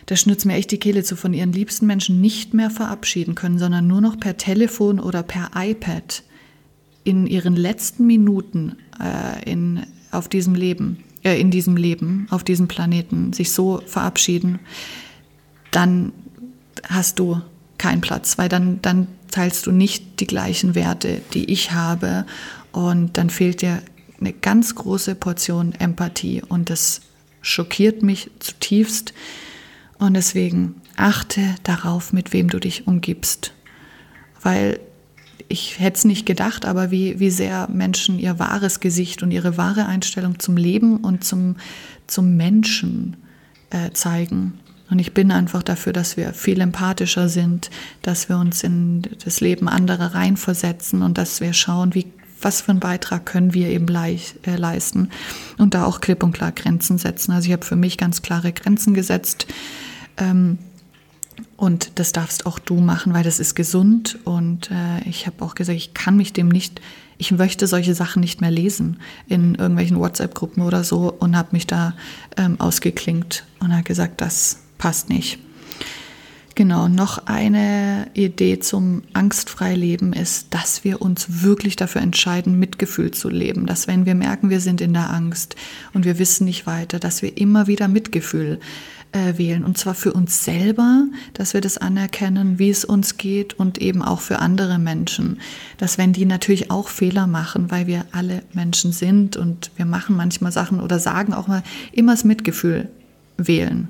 da 0.07 0.17
schnürt 0.17 0.45
mir 0.45 0.55
echt 0.55 0.71
die 0.71 0.79
Kehle 0.79 1.05
zu, 1.05 1.15
von 1.15 1.35
ihren 1.35 1.53
liebsten 1.53 1.87
Menschen 1.87 2.21
nicht 2.21 2.55
mehr 2.55 2.71
verabschieden 2.71 3.35
können, 3.35 3.59
sondern 3.59 3.87
nur 3.87 4.01
noch 4.01 4.19
per 4.19 4.39
Telefon 4.39 5.01
oder 5.01 5.23
per 5.23 5.51
iPad 5.55 6.23
in 7.05 7.27
ihren 7.27 7.57
letzten 7.57 8.07
Minuten 8.07 8.77
äh, 8.99 9.51
in, 9.51 9.83
auf 10.11 10.29
diesem 10.29 10.55
Leben 10.55 11.05
äh, 11.25 11.41
in 11.41 11.51
diesem 11.51 11.77
Leben, 11.77 12.27
auf 12.31 12.43
diesem 12.43 12.69
Planeten, 12.69 13.33
sich 13.33 13.53
so 13.53 13.83
verabschieden, 13.87 14.61
dann 15.71 16.13
hast 16.89 17.19
du 17.19 17.41
keinen 17.79 18.01
Platz, 18.01 18.39
weil 18.39 18.49
dann, 18.49 18.81
dann 18.83 19.09
teilst 19.31 19.67
du 19.67 19.73
nicht 19.73 20.21
die 20.21 20.27
gleichen 20.27 20.75
Werte, 20.75 21.21
die 21.33 21.51
ich 21.51 21.73
habe 21.73 22.27
und 22.73 23.17
dann 23.17 23.31
fehlt 23.31 23.63
dir 23.63 23.83
eine 24.21 24.33
ganz 24.33 24.75
große 24.75 25.15
Portion 25.15 25.73
Empathie. 25.73 26.43
Und 26.47 26.71
das 26.71 27.03
schockiert 27.43 28.03
mich 28.03 28.31
zutiefst. 28.39 29.13
Und 29.99 30.15
deswegen 30.15 30.77
achte 30.97 31.41
darauf, 31.63 32.13
mit 32.13 32.33
wem 32.33 32.49
du 32.49 32.59
dich 32.59 32.87
umgibst, 32.87 33.53
weil 34.43 34.81
ich 35.49 35.79
hätte 35.79 35.99
es 35.99 36.05
nicht 36.05 36.25
gedacht, 36.25 36.65
aber 36.65 36.91
wie, 36.91 37.21
wie 37.21 37.31
sehr 37.31 37.69
Menschen 37.69 38.19
ihr 38.19 38.39
wahres 38.39 38.81
Gesicht 38.81 39.23
und 39.23 39.31
ihre 39.31 39.57
wahre 39.57 39.87
Einstellung 39.87 40.39
zum 40.39 40.57
Leben 40.57 40.97
und 40.99 41.25
zum, 41.25 41.57
zum 42.07 42.37
Menschen 42.37 43.17
äh, 43.71 43.91
zeigen. 43.93 44.59
Und 44.91 44.99
ich 44.99 45.13
bin 45.15 45.31
einfach 45.31 45.63
dafür, 45.63 45.93
dass 45.93 46.17
wir 46.17 46.33
viel 46.33 46.61
empathischer 46.61 47.29
sind, 47.29 47.71
dass 48.03 48.29
wir 48.29 48.39
uns 48.39 48.63
in 48.63 49.03
das 49.25 49.41
Leben 49.41 49.69
anderer 49.69 50.15
reinversetzen 50.15 51.03
und 51.03 51.19
dass 51.19 51.41
wir 51.41 51.53
schauen, 51.53 51.95
wie, 51.95 52.07
was 52.45 52.63
für 52.63 52.71
einen 52.71 52.81
Beitrag 52.81 53.27
können 53.27 53.55
wir 53.55 53.69
eben 53.69 53.87
leicht, 53.87 54.47
äh, 54.47 54.57
leisten 54.57 55.11
und 55.59 55.75
da 55.75 55.85
auch 55.85 56.01
klipp 56.01 56.23
und 56.23 56.33
klar 56.33 56.53
Grenzen 56.53 56.99
setzen. 56.99 57.33
Also 57.33 57.47
ich 57.47 57.53
habe 57.53 57.65
für 57.65 57.77
mich 57.77 57.99
ganz 57.99 58.23
klare 58.23 58.53
Grenzen 58.53 58.95
gesetzt. 58.95 59.47
Ähm, 60.17 60.59
und 61.57 61.93
das 61.99 62.13
darfst 62.13 62.47
auch 62.47 62.59
du 62.59 62.81
machen, 62.81 63.15
weil 63.15 63.25
das 63.25 63.39
ist 63.39 63.55
gesund. 63.55 64.19
Und 64.25 64.71
äh, 64.71 65.09
ich 65.09 65.27
habe 65.27 65.45
auch 65.45 65.55
gesagt, 65.55 65.77
ich 65.77 65.95
kann 65.95 66.17
mich 66.17 66.33
dem 66.33 66.49
nicht, 66.49 66.81
ich 67.19 67.31
möchte 67.31 67.67
solche 67.67 67.95
Sachen 67.95 68.21
nicht 68.21 68.41
mehr 68.41 68.51
lesen 68.51 68.99
in 69.29 69.55
irgendwelchen 69.55 69.99
WhatsApp-Gruppen 69.99 70.63
oder 70.63 70.85
so 70.85 71.13
und 71.13 71.37
habe 71.37 71.51
mich 71.53 71.67
da 71.67 71.95
ähm, 72.37 72.61
ausgeklinkt 72.61 73.45
und 73.61 73.73
habe 73.73 73.85
gesagt, 73.85 74.21
das 74.21 74.59
passt 74.79 75.09
nicht. 75.09 75.39
Genau, 76.55 76.87
noch 76.87 77.27
eine 77.27 78.09
Idee 78.13 78.59
zum 78.59 79.03
angstfrei 79.15 79.75
Leben 79.75 80.13
ist, 80.13 80.49
dass 80.51 80.85
wir 80.85 81.01
uns 81.01 81.43
wirklich 81.43 81.77
dafür 81.77 82.03
entscheiden, 82.03 82.59
Mitgefühl 82.59 83.11
zu 83.11 83.31
leben. 83.31 83.65
Dass 83.65 83.89
wenn 83.89 84.05
wir 84.05 84.15
merken, 84.15 84.51
wir 84.51 84.61
sind 84.61 84.83
in 84.83 84.93
der 84.93 85.11
Angst 85.11 85.57
und 85.95 86.05
wir 86.05 86.19
wissen 86.19 86.45
nicht 86.45 86.67
weiter, 86.67 86.99
dass 86.99 87.23
wir 87.23 87.39
immer 87.39 87.69
wieder 87.69 87.89
Mitgefühl 87.89 88.61
äh, 89.13 89.39
wählen. 89.39 89.65
Und 89.65 89.79
zwar 89.79 89.95
für 89.95 90.13
uns 90.13 90.45
selber, 90.45 91.05
dass 91.33 91.55
wir 91.55 91.63
das 91.63 91.79
anerkennen, 91.79 92.59
wie 92.59 92.71
es 92.71 92.85
uns 92.85 93.17
geht 93.17 93.55
und 93.55 93.79
eben 93.79 94.03
auch 94.03 94.21
für 94.21 94.39
andere 94.39 94.79
Menschen. 94.79 95.41
Dass 95.79 95.97
wenn 95.97 96.13
die 96.13 96.27
natürlich 96.27 96.71
auch 96.71 96.89
Fehler 96.89 97.27
machen, 97.27 97.71
weil 97.71 97.87
wir 97.87 98.05
alle 98.13 98.43
Menschen 98.53 98.93
sind 98.93 99.39
und 99.39 99.71
wir 99.77 99.87
machen 99.87 100.17
manchmal 100.17 100.53
Sachen 100.53 100.81
oder 100.81 100.99
sagen 100.99 101.33
auch 101.33 101.47
mal 101.47 101.63
immer 101.93 102.13
das 102.13 102.25
Mitgefühl 102.25 102.91
wählen 103.39 103.89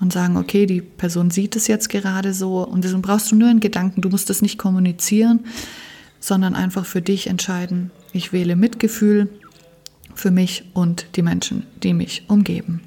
und 0.00 0.12
sagen, 0.12 0.36
okay, 0.36 0.66
die 0.66 0.80
Person 0.80 1.30
sieht 1.30 1.56
es 1.56 1.66
jetzt 1.66 1.88
gerade 1.88 2.34
so. 2.34 2.66
Und 2.66 2.84
deswegen 2.84 3.02
brauchst 3.02 3.30
du 3.30 3.36
nur 3.36 3.48
einen 3.48 3.60
Gedanken, 3.60 4.00
du 4.00 4.08
musst 4.08 4.30
das 4.30 4.42
nicht 4.42 4.58
kommunizieren, 4.58 5.40
sondern 6.20 6.54
einfach 6.54 6.86
für 6.86 7.02
dich 7.02 7.26
entscheiden, 7.26 7.90
ich 8.12 8.32
wähle 8.32 8.56
Mitgefühl 8.56 9.28
für 10.14 10.30
mich 10.30 10.64
und 10.74 11.06
die 11.16 11.22
Menschen, 11.22 11.66
die 11.82 11.94
mich 11.94 12.24
umgeben. 12.28 12.80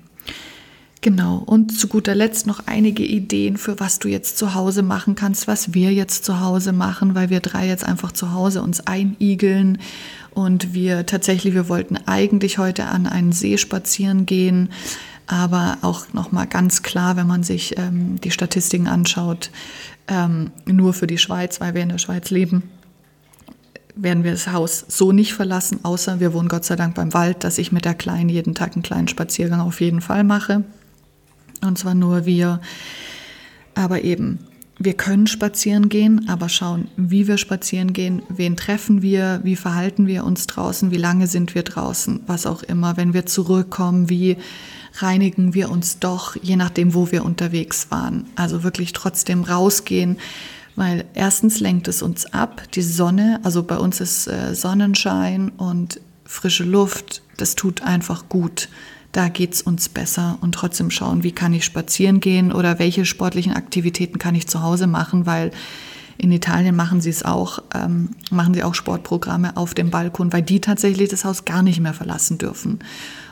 Genau, 1.04 1.44
und 1.46 1.78
zu 1.78 1.90
guter 1.90 2.16
Letzt 2.16 2.48
noch 2.48 2.62
einige 2.66 3.04
Ideen 3.04 3.58
für 3.58 3.78
was 3.82 4.00
du 4.00 4.08
jetzt 4.08 4.38
zu 4.38 4.54
Hause 4.54 4.84
machen 4.84 5.16
kannst, 5.16 5.48
was 5.48 5.74
wir 5.74 5.92
jetzt 5.92 6.24
zu 6.24 6.40
Hause 6.40 6.72
machen, 6.72 7.14
weil 7.14 7.30
wir 7.30 7.42
drei 7.42 7.68
jetzt 7.68 7.84
einfach 7.84 8.14
zu 8.14 8.32
Hause 8.32 8.62
uns 8.62 8.80
einigeln 8.88 9.80
und 10.32 10.74
wir 10.74 11.06
tatsächlich, 11.06 11.56
wir 11.56 11.68
wollten 11.68 11.98
eigentlich 12.06 12.58
heute 12.58 12.86
an 12.86 13.06
einen 13.06 13.34
See 13.34 13.58
spazieren 13.58 14.26
gehen, 14.26 14.70
aber 15.28 15.78
auch 15.82 16.12
nochmal 16.14 16.48
ganz 16.48 16.84
klar, 16.84 17.16
wenn 17.16 17.28
man 17.28 17.44
sich 17.44 17.78
ähm, 17.78 18.20
die 18.22 18.32
Statistiken 18.32 18.88
anschaut, 18.88 19.52
ähm, 20.08 20.52
nur 20.66 20.94
für 20.94 21.08
die 21.08 21.18
Schweiz, 21.18 21.62
weil 21.62 21.74
wir 21.74 21.82
in 21.82 21.90
der 21.90 21.98
Schweiz 21.98 22.30
leben, 22.30 22.64
werden 23.96 24.24
wir 24.24 24.32
das 24.32 24.52
Haus 24.52 24.86
so 24.88 25.12
nicht 25.12 25.34
verlassen, 25.34 25.80
außer 25.84 26.20
wir 26.20 26.34
wohnen 26.34 26.50
Gott 26.50 26.66
sei 26.66 26.76
Dank 26.76 26.96
beim 26.96 27.14
Wald, 27.14 27.44
dass 27.44 27.58
ich 27.58 27.72
mit 27.72 27.86
der 27.86 27.94
Kleinen 27.94 28.30
jeden 28.30 28.56
Tag 28.56 28.74
einen 28.74 28.84
kleinen 28.84 29.08
Spaziergang 29.08 29.62
auf 29.62 29.82
jeden 29.82 30.02
Fall 30.02 30.24
mache. 30.24 30.64
Und 31.62 31.78
zwar 31.78 31.94
nur 31.94 32.26
wir. 32.26 32.60
Aber 33.76 34.04
eben, 34.04 34.40
wir 34.80 34.94
können 34.94 35.28
spazieren 35.28 35.88
gehen, 35.90 36.28
aber 36.28 36.50
schauen, 36.50 36.88
wie 36.98 37.28
wir 37.28 37.38
spazieren 37.38 37.94
gehen, 37.94 38.24
wen 38.30 38.58
treffen 38.58 39.02
wir, 39.02 39.40
wie 39.44 39.56
verhalten 39.56 40.08
wir 40.08 40.26
uns 40.26 40.48
draußen, 40.48 40.92
wie 40.92 40.98
lange 40.98 41.28
sind 41.28 41.54
wir 41.56 41.64
draußen, 41.64 42.22
was 42.26 42.46
auch 42.46 42.64
immer. 42.64 42.98
Wenn 42.98 43.14
wir 43.14 43.26
zurückkommen, 43.26 44.10
wie 44.10 44.38
reinigen 44.96 45.54
wir 45.54 45.70
uns 45.70 46.00
doch, 46.00 46.36
je 46.42 46.56
nachdem, 46.56 46.94
wo 46.94 47.12
wir 47.12 47.24
unterwegs 47.24 47.88
waren. 47.90 48.26
Also 48.36 48.64
wirklich 48.64 48.94
trotzdem 48.94 49.44
rausgehen, 49.44 50.18
weil 50.76 51.06
erstens 51.14 51.60
lenkt 51.60 51.88
es 51.88 52.02
uns 52.02 52.26
ab, 52.34 52.64
die 52.74 52.82
Sonne, 52.82 53.40
also 53.44 53.64
bei 53.64 53.78
uns 53.78 54.02
ist 54.02 54.28
äh, 54.28 54.56
Sonnenschein 54.56 55.50
und 55.50 56.00
frische 56.26 56.64
Luft, 56.64 57.22
das 57.38 57.56
tut 57.56 57.84
einfach 57.84 58.28
gut. 58.30 58.70
Da 59.14 59.30
geht 59.30 59.54
es 59.54 59.62
uns 59.62 59.90
besser 59.90 60.38
und 60.42 60.54
trotzdem 60.54 60.92
schauen, 60.92 61.24
wie 61.24 61.32
kann 61.32 61.54
ich 61.54 61.64
spazieren 61.64 62.20
gehen 62.20 62.52
oder 62.52 62.80
welche 62.80 63.06
sportlichen 63.06 63.54
Aktivitäten 63.54 64.20
kann 64.20 64.36
ich 64.36 64.48
zu 64.48 64.62
Hause 64.62 64.88
machen, 64.88 65.26
weil 65.26 65.52
in 66.18 66.32
Italien 66.32 66.76
machen 66.76 67.00
sie 67.00 67.10
es 67.10 67.24
auch, 67.24 67.60
ähm, 67.74 68.10
machen 68.32 68.54
sie 68.54 68.64
auch 68.64 68.76
Sportprogramme 68.76 69.56
auf 69.56 69.74
dem 69.74 69.92
Balkon, 69.92 70.34
weil 70.34 70.42
die 70.42 70.62
tatsächlich 70.62 71.10
das 71.10 71.26
Haus 71.26 71.46
gar 71.46 71.62
nicht 71.62 71.80
mehr 71.80 71.94
verlassen 71.94 72.38
dürfen. 72.38 72.80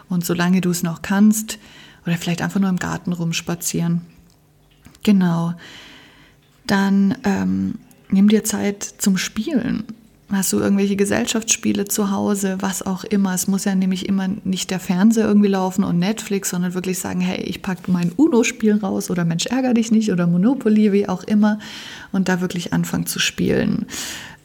Und 0.08 0.26
solange 0.26 0.62
du 0.62 0.70
es 0.70 0.84
noch 0.84 1.02
kannst, 1.02 1.58
oder 2.06 2.18
vielleicht 2.18 2.42
einfach 2.42 2.60
nur 2.60 2.70
im 2.70 2.78
Garten 2.78 3.14
rumspazieren. 3.14 4.02
Genau. 5.04 5.54
Dann 6.68 7.18
ähm, 7.24 7.76
nimm 8.10 8.28
dir 8.28 8.44
Zeit 8.44 8.84
zum 8.84 9.18
Spielen. 9.18 9.86
Hast 10.32 10.54
du 10.54 10.60
irgendwelche 10.60 10.96
Gesellschaftsspiele 10.96 11.86
zu 11.86 12.10
Hause, 12.10 12.58
was 12.62 12.86
auch 12.86 13.04
immer. 13.04 13.34
Es 13.34 13.48
muss 13.48 13.66
ja 13.66 13.76
nämlich 13.76 14.08
immer 14.08 14.30
nicht 14.46 14.72
der 14.72 14.80
Fernseher 14.80 15.28
irgendwie 15.28 15.50
laufen 15.50 15.84
und 15.84 16.00
Netflix, 16.00 16.52
sondern 16.52 16.74
wirklich 16.74 17.00
sagen, 17.00 17.20
hey, 17.20 17.42
ich 17.42 17.62
packe 17.62 17.92
mein 17.92 18.14
UNO-Spiel 18.14 18.78
raus 18.78 19.12
oder 19.12 19.26
Mensch, 19.26 19.48
ärger 19.48 19.74
dich 19.74 19.92
nicht 19.92 20.10
oder 20.10 20.28
Monopoly, 20.28 20.94
wie 20.94 21.10
auch 21.10 21.24
immer. 21.24 21.60
Und 22.14 22.30
da 22.30 22.40
wirklich 22.40 22.72
anfangen 22.72 23.06
zu 23.06 23.20
spielen. 23.20 23.88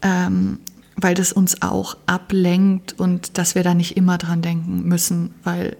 Ähm, 0.03 0.59
weil 0.97 1.15
das 1.15 1.33
uns 1.33 1.63
auch 1.63 1.97
ablenkt 2.07 2.99
und 2.99 3.39
dass 3.39 3.55
wir 3.55 3.63
da 3.63 3.75
nicht 3.75 3.97
immer 3.97 4.19
dran 4.19 4.43
denken 4.43 4.83
müssen, 4.89 5.35
weil 5.45 5.77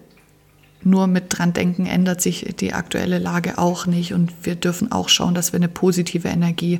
nur 0.83 1.07
mit 1.07 1.25
dran 1.29 1.53
denken 1.53 1.85
ändert 1.85 2.21
sich 2.21 2.55
die 2.59 2.73
aktuelle 2.73 3.17
Lage 3.17 3.57
auch 3.57 3.87
nicht 3.87 4.13
und 4.13 4.31
wir 4.43 4.55
dürfen 4.55 4.91
auch 4.91 5.09
schauen, 5.09 5.33
dass 5.33 5.51
wir 5.51 5.57
eine 5.57 5.67
positive 5.67 6.27
Energie 6.27 6.79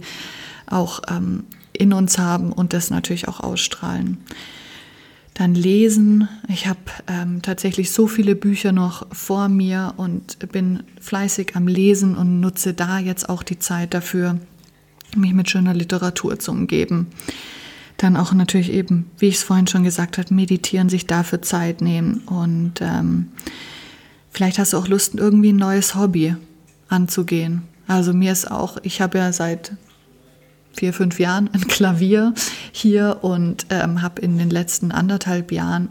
auch 0.67 1.01
ähm, 1.09 1.43
in 1.77 1.93
uns 1.93 2.17
haben 2.17 2.51
und 2.51 2.73
das 2.73 2.89
natürlich 2.89 3.27
auch 3.27 3.39
ausstrahlen. 3.39 4.17
Dann 5.33 5.53
lesen. 5.53 6.27
Ich 6.47 6.65
habe 6.65 6.79
ähm, 7.07 7.43
tatsächlich 7.43 7.91
so 7.91 8.07
viele 8.07 8.35
Bücher 8.35 8.71
noch 8.71 9.05
vor 9.13 9.49
mir 9.49 9.93
und 9.97 10.39
bin 10.51 10.81
fleißig 10.99 11.55
am 11.55 11.67
Lesen 11.67 12.17
und 12.17 12.39
nutze 12.39 12.73
da 12.73 12.97
jetzt 12.97 13.29
auch 13.29 13.43
die 13.43 13.59
Zeit 13.59 13.93
dafür, 13.93 14.39
mich 15.15 15.33
mit 15.33 15.49
schöner 15.49 15.75
Literatur 15.75 16.39
zu 16.39 16.51
umgeben. 16.51 17.07
Dann 17.97 18.17
auch 18.17 18.33
natürlich 18.33 18.71
eben, 18.71 19.11
wie 19.19 19.27
ich 19.27 19.35
es 19.35 19.43
vorhin 19.43 19.67
schon 19.67 19.83
gesagt 19.83 20.17
habe, 20.17 20.33
meditieren, 20.33 20.89
sich 20.89 21.05
dafür 21.05 21.43
Zeit 21.43 21.81
nehmen. 21.81 22.21
Und 22.25 22.81
ähm, 22.81 23.27
vielleicht 24.31 24.57
hast 24.57 24.73
du 24.73 24.77
auch 24.77 24.87
Lust, 24.87 25.15
irgendwie 25.15 25.53
ein 25.53 25.57
neues 25.57 25.93
Hobby 25.93 26.35
anzugehen. 26.89 27.61
Also 27.87 28.13
mir 28.13 28.31
ist 28.31 28.49
auch, 28.49 28.77
ich 28.81 29.01
habe 29.01 29.19
ja 29.19 29.31
seit 29.31 29.73
vier, 30.77 30.93
fünf 30.93 31.19
Jahren 31.19 31.49
ein 31.53 31.67
Klavier 31.67 32.33
hier 32.71 33.19
und 33.21 33.65
ähm, 33.69 34.01
habe 34.01 34.21
in 34.21 34.37
den 34.37 34.49
letzten 34.49 34.91
anderthalb 34.91 35.51
Jahren 35.51 35.89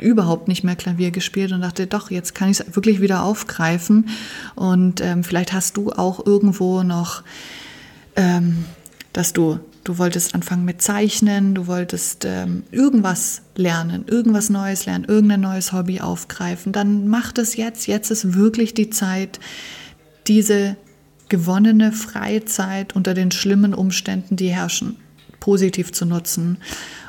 überhaupt 0.00 0.48
nicht 0.48 0.64
mehr 0.64 0.76
Klavier 0.76 1.10
gespielt 1.10 1.52
und 1.52 1.60
dachte, 1.60 1.86
doch, 1.86 2.10
jetzt 2.10 2.34
kann 2.34 2.50
ich 2.50 2.60
es 2.60 2.76
wirklich 2.76 3.00
wieder 3.00 3.22
aufgreifen. 3.22 4.08
Und 4.54 5.00
ähm, 5.00 5.24
vielleicht 5.24 5.52
hast 5.52 5.76
du 5.76 5.92
auch 5.92 6.24
irgendwo 6.24 6.82
noch, 6.82 7.22
ähm, 8.16 8.64
dass 9.12 9.32
du 9.32 9.60
Du 9.84 9.98
wolltest 9.98 10.34
anfangen 10.34 10.64
mit 10.64 10.80
Zeichnen, 10.80 11.54
du 11.54 11.66
wolltest 11.66 12.24
ähm, 12.24 12.62
irgendwas 12.70 13.42
lernen, 13.54 14.06
irgendwas 14.06 14.48
Neues 14.48 14.86
lernen, 14.86 15.04
irgendein 15.04 15.42
neues 15.42 15.74
Hobby 15.74 16.00
aufgreifen. 16.00 16.72
Dann 16.72 17.06
mach 17.06 17.32
das 17.32 17.56
jetzt. 17.56 17.86
Jetzt 17.86 18.10
ist 18.10 18.32
wirklich 18.32 18.72
die 18.72 18.88
Zeit, 18.88 19.40
diese 20.26 20.76
gewonnene 21.28 21.92
Freizeit 21.92 22.94
unter 22.94 23.14
den 23.14 23.30
schlimmen 23.30 23.74
Umständen, 23.74 24.36
die 24.36 24.50
herrschen, 24.50 24.96
positiv 25.40 25.92
zu 25.92 26.06
nutzen. 26.06 26.58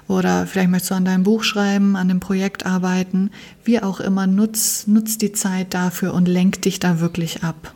Oder 0.08 0.46
vielleicht 0.46 0.70
möchtest 0.70 0.92
du 0.92 0.96
an 0.96 1.06
deinem 1.06 1.24
Buch 1.24 1.44
schreiben, 1.44 1.96
an 1.96 2.08
dem 2.08 2.20
Projekt 2.20 2.66
arbeiten. 2.66 3.32
Wie 3.64 3.82
auch 3.82 4.00
immer, 4.00 4.28
nutz, 4.28 4.86
nutz 4.88 5.18
die 5.18 5.32
Zeit 5.32 5.74
dafür 5.74 6.14
und 6.14 6.28
lenk 6.28 6.62
dich 6.62 6.80
da 6.80 7.00
wirklich 7.00 7.44
ab. 7.44 7.74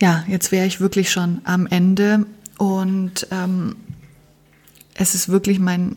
Ja, 0.00 0.24
jetzt 0.28 0.52
wäre 0.52 0.66
ich 0.66 0.80
wirklich 0.80 1.10
schon 1.10 1.40
am 1.44 1.66
Ende 1.66 2.24
und 2.56 3.26
ähm, 3.30 3.76
es 4.94 5.14
ist 5.14 5.28
wirklich 5.28 5.58
mein, 5.58 5.96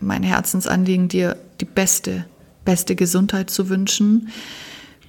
mein 0.00 0.22
Herzensanliegen, 0.22 1.08
dir 1.08 1.36
die 1.60 1.64
beste, 1.64 2.24
beste 2.64 2.94
Gesundheit 2.94 3.50
zu 3.50 3.68
wünschen. 3.68 4.28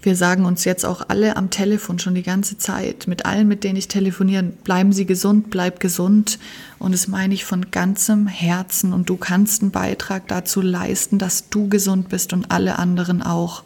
Wir 0.01 0.15
sagen 0.15 0.45
uns 0.45 0.63
jetzt 0.63 0.85
auch 0.85 1.09
alle 1.09 1.35
am 1.35 1.49
Telefon 1.49 1.99
schon 1.99 2.15
die 2.15 2.23
ganze 2.23 2.57
Zeit, 2.57 3.07
mit 3.07 3.25
allen, 3.25 3.47
mit 3.47 3.63
denen 3.63 3.75
ich 3.75 3.89
telefoniere, 3.89 4.43
bleiben 4.43 4.93
Sie 4.93 5.05
gesund, 5.05 5.49
bleib 5.49 5.79
gesund. 5.79 6.39
Und 6.77 6.93
das 6.93 7.07
meine 7.07 7.33
ich 7.33 7.43
von 7.43 7.69
ganzem 7.69 8.27
Herzen. 8.27 8.93
Und 8.93 9.09
du 9.09 9.17
kannst 9.17 9.62
einen 9.62 9.71
Beitrag 9.71 10.27
dazu 10.27 10.62
leisten, 10.62 11.19
dass 11.19 11.49
du 11.49 11.67
gesund 11.67 12.09
bist 12.09 12.31
und 12.33 12.51
alle 12.51 12.79
anderen 12.79 13.21
auch. 13.21 13.63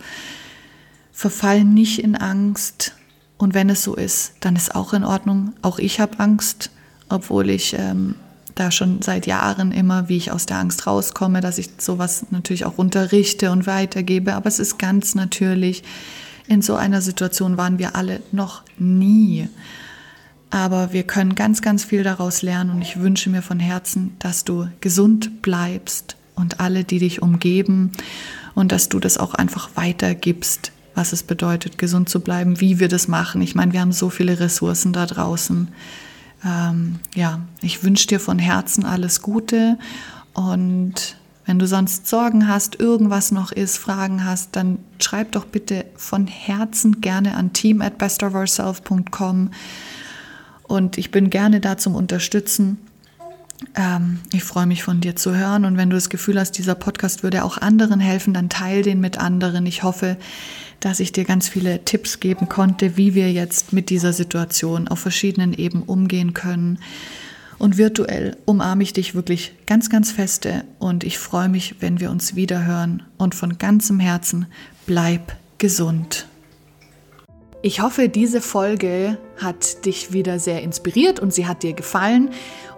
Verfall 1.12 1.64
nicht 1.64 2.00
in 2.00 2.16
Angst. 2.16 2.96
Und 3.38 3.54
wenn 3.54 3.70
es 3.70 3.84
so 3.84 3.96
ist, 3.96 4.34
dann 4.40 4.56
ist 4.56 4.74
auch 4.74 4.94
in 4.94 5.04
Ordnung. 5.04 5.54
Auch 5.62 5.78
ich 5.78 6.00
habe 6.00 6.20
Angst 6.20 6.72
obwohl 7.14 7.50
ich 7.50 7.76
ähm, 7.78 8.16
da 8.56 8.72
schon 8.72 9.02
seit 9.02 9.26
Jahren 9.26 9.72
immer, 9.72 10.10
wie 10.10 10.18
ich 10.18 10.32
aus 10.32 10.46
der 10.46 10.58
Angst 10.58 10.86
rauskomme, 10.86 11.42
dass 11.42 11.58
ich 11.58 11.70
sowas 11.78 12.26
natürlich 12.32 12.66
auch 12.66 12.78
unterrichte 12.78 13.52
und 13.52 13.66
weitergebe. 13.66 14.34
Aber 14.34 14.48
es 14.48 14.60
ist 14.60 14.78
ganz 14.78 15.16
natürlich, 15.16 15.84
in 16.48 16.62
so 16.62 16.76
einer 16.76 17.02
Situation 17.02 17.58
waren 17.58 17.80
wir 17.80 17.96
alle 17.96 18.22
noch 18.32 18.64
nie. 18.78 19.48
Aber 20.50 20.94
wir 20.94 21.04
können 21.04 21.36
ganz, 21.36 21.62
ganz 21.62 21.84
viel 21.84 22.04
daraus 22.04 22.42
lernen 22.42 22.70
und 22.70 22.82
ich 22.82 23.00
wünsche 23.00 23.30
mir 23.30 23.42
von 23.42 23.60
Herzen, 23.60 24.16
dass 24.20 24.46
du 24.46 24.68
gesund 24.82 25.42
bleibst 25.42 26.16
und 26.36 26.60
alle, 26.60 26.84
die 26.84 27.00
dich 27.00 27.22
umgeben 27.22 27.92
und 28.54 28.72
dass 28.72 28.90
du 28.90 29.00
das 29.00 29.18
auch 29.18 29.34
einfach 29.34 29.72
weitergibst, 29.76 30.72
was 30.94 31.12
es 31.12 31.24
bedeutet, 31.24 31.80
gesund 31.80 32.08
zu 32.08 32.20
bleiben, 32.20 32.62
wie 32.62 32.80
wir 32.80 32.88
das 32.88 33.08
machen. 33.08 33.42
Ich 33.42 33.56
meine, 33.56 33.74
wir 33.74 33.82
haben 33.82 33.92
so 33.92 34.10
viele 34.12 34.40
Ressourcen 34.40 34.94
da 34.94 35.08
draußen 35.08 35.70
ähm, 36.46 37.00
ja, 37.16 37.40
ich 37.62 37.84
wünsche 37.84 38.08
dir 38.08 38.20
von 38.20 38.40
Herzen 38.40 38.86
alles 38.86 39.22
Gute 39.22 39.78
und 40.34 41.16
Wenn 41.46 41.60
du 41.60 41.68
sonst 41.68 42.08
Sorgen 42.08 42.48
hast, 42.48 42.80
irgendwas 42.80 43.32
noch 43.32 43.52
ist, 43.52 43.78
Fragen 43.78 44.24
hast, 44.24 44.56
dann 44.56 44.80
schreib 45.00 45.34
doch 45.34 45.46
bitte 45.46 45.86
von 45.96 46.28
Herzen 46.28 47.02
gerne 47.02 47.36
an 47.36 47.52
team 47.54 47.82
at 47.82 47.98
bestofourself.com 47.98 49.52
und 50.64 50.98
ich 50.98 51.12
bin 51.12 51.30
gerne 51.30 51.60
da 51.60 51.78
zum 51.78 51.96
Unterstützen. 51.96 52.78
Ähm, 53.76 54.20
ich 54.32 54.44
freue 54.44 54.66
mich 54.66 54.84
von 54.84 55.02
dir 55.02 55.16
zu 55.16 55.36
hören 55.36 55.66
und 55.66 55.78
wenn 55.78 55.90
du 55.90 55.96
das 55.96 56.10
Gefühl 56.10 56.40
hast, 56.40 56.58
dieser 56.58 56.76
Podcast 56.76 57.24
würde 57.24 57.44
auch 57.44 57.58
anderen 57.58 58.00
helfen, 58.00 58.34
dann 58.34 58.50
teil 58.50 58.82
den 58.82 59.00
mit 59.00 59.18
anderen. 59.18 59.66
Ich 59.66 59.84
hoffe, 59.84 60.18
dass 60.80 61.00
ich 61.00 61.12
dir 61.12 61.24
ganz 61.26 61.48
viele 61.48 61.84
Tipps 61.86 62.20
geben 62.20 62.50
konnte, 62.50 62.98
wie 62.98 63.16
wir 63.16 63.32
jetzt 63.32 63.74
mit 63.74 63.90
dieser 63.90 64.14
Situation 64.14 64.88
auf 64.88 65.00
verschiedenen 65.00 65.54
Ebenen 65.54 65.84
umgehen 65.84 66.34
können. 66.34 66.80
Und 67.64 67.78
virtuell 67.78 68.36
umarme 68.44 68.84
ich 68.84 68.92
dich 68.92 69.16
wirklich 69.16 69.56
ganz, 69.66 69.90
ganz 69.90 70.12
feste 70.12 70.66
und 70.80 71.06
ich 71.06 71.18
freue 71.18 71.48
mich, 71.48 71.76
wenn 71.80 72.02
wir 72.02 72.12
uns 72.12 72.36
wieder 72.36 72.66
hören. 72.66 73.04
Und 73.18 73.36
von 73.36 73.58
ganzem 73.58 74.02
Herzen 74.02 74.48
bleib 74.86 75.38
gesund. 75.60 76.28
Ich 77.62 77.80
hoffe, 77.80 78.10
diese 78.10 78.42
Folge 78.42 79.18
hat 79.38 79.86
dich 79.86 80.12
wieder 80.12 80.40
sehr 80.40 80.62
inspiriert 80.62 81.22
und 81.22 81.34
sie 81.34 81.48
hat 81.48 81.64
dir 81.64 81.72
gefallen. 81.72 82.32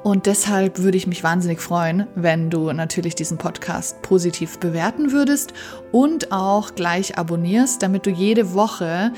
Und 0.03 0.27
deshalb 0.27 0.77
würde 0.77 0.99
ich 0.99 1.07
mich 1.07 1.23
wahnsinnig 1.23 1.61
freuen, 1.61 2.05
wenn 2.13 2.51
du 2.51 2.71
natürlich 2.71 3.15
diesen 3.15 3.39
Podcast 3.39 4.03
positiv 4.03 4.59
bewerten 4.59 5.11
würdest 5.11 5.51
und 5.91 6.31
auch 6.31 6.75
gleich 6.75 7.17
abonnierst, 7.17 7.81
damit 7.81 8.05
du 8.05 8.11
jede 8.11 8.53
Woche 8.53 9.13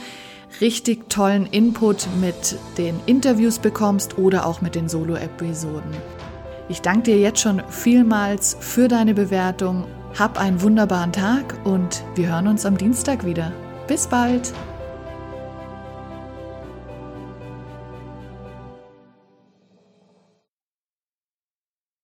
richtig 0.61 1.09
tollen 1.09 1.45
Input 1.45 2.07
mit 2.19 2.57
den 2.77 2.99
Interviews 3.05 3.59
bekommst 3.59 4.17
oder 4.17 4.45
auch 4.45 4.61
mit 4.61 4.75
den 4.75 4.89
Solo-Episoden. 4.89 5.91
Ich 6.69 6.81
danke 6.81 7.11
dir 7.11 7.19
jetzt 7.19 7.39
schon 7.39 7.61
vielmals 7.69 8.57
für 8.59 8.87
deine 8.87 9.13
Bewertung. 9.13 9.85
Hab 10.17 10.39
einen 10.39 10.61
wunderbaren 10.61 11.11
Tag 11.11 11.55
und 11.63 12.03
wir 12.15 12.29
hören 12.29 12.47
uns 12.47 12.65
am 12.65 12.77
Dienstag 12.77 13.25
wieder. 13.25 13.51
Bis 13.87 14.07
bald! 14.07 14.53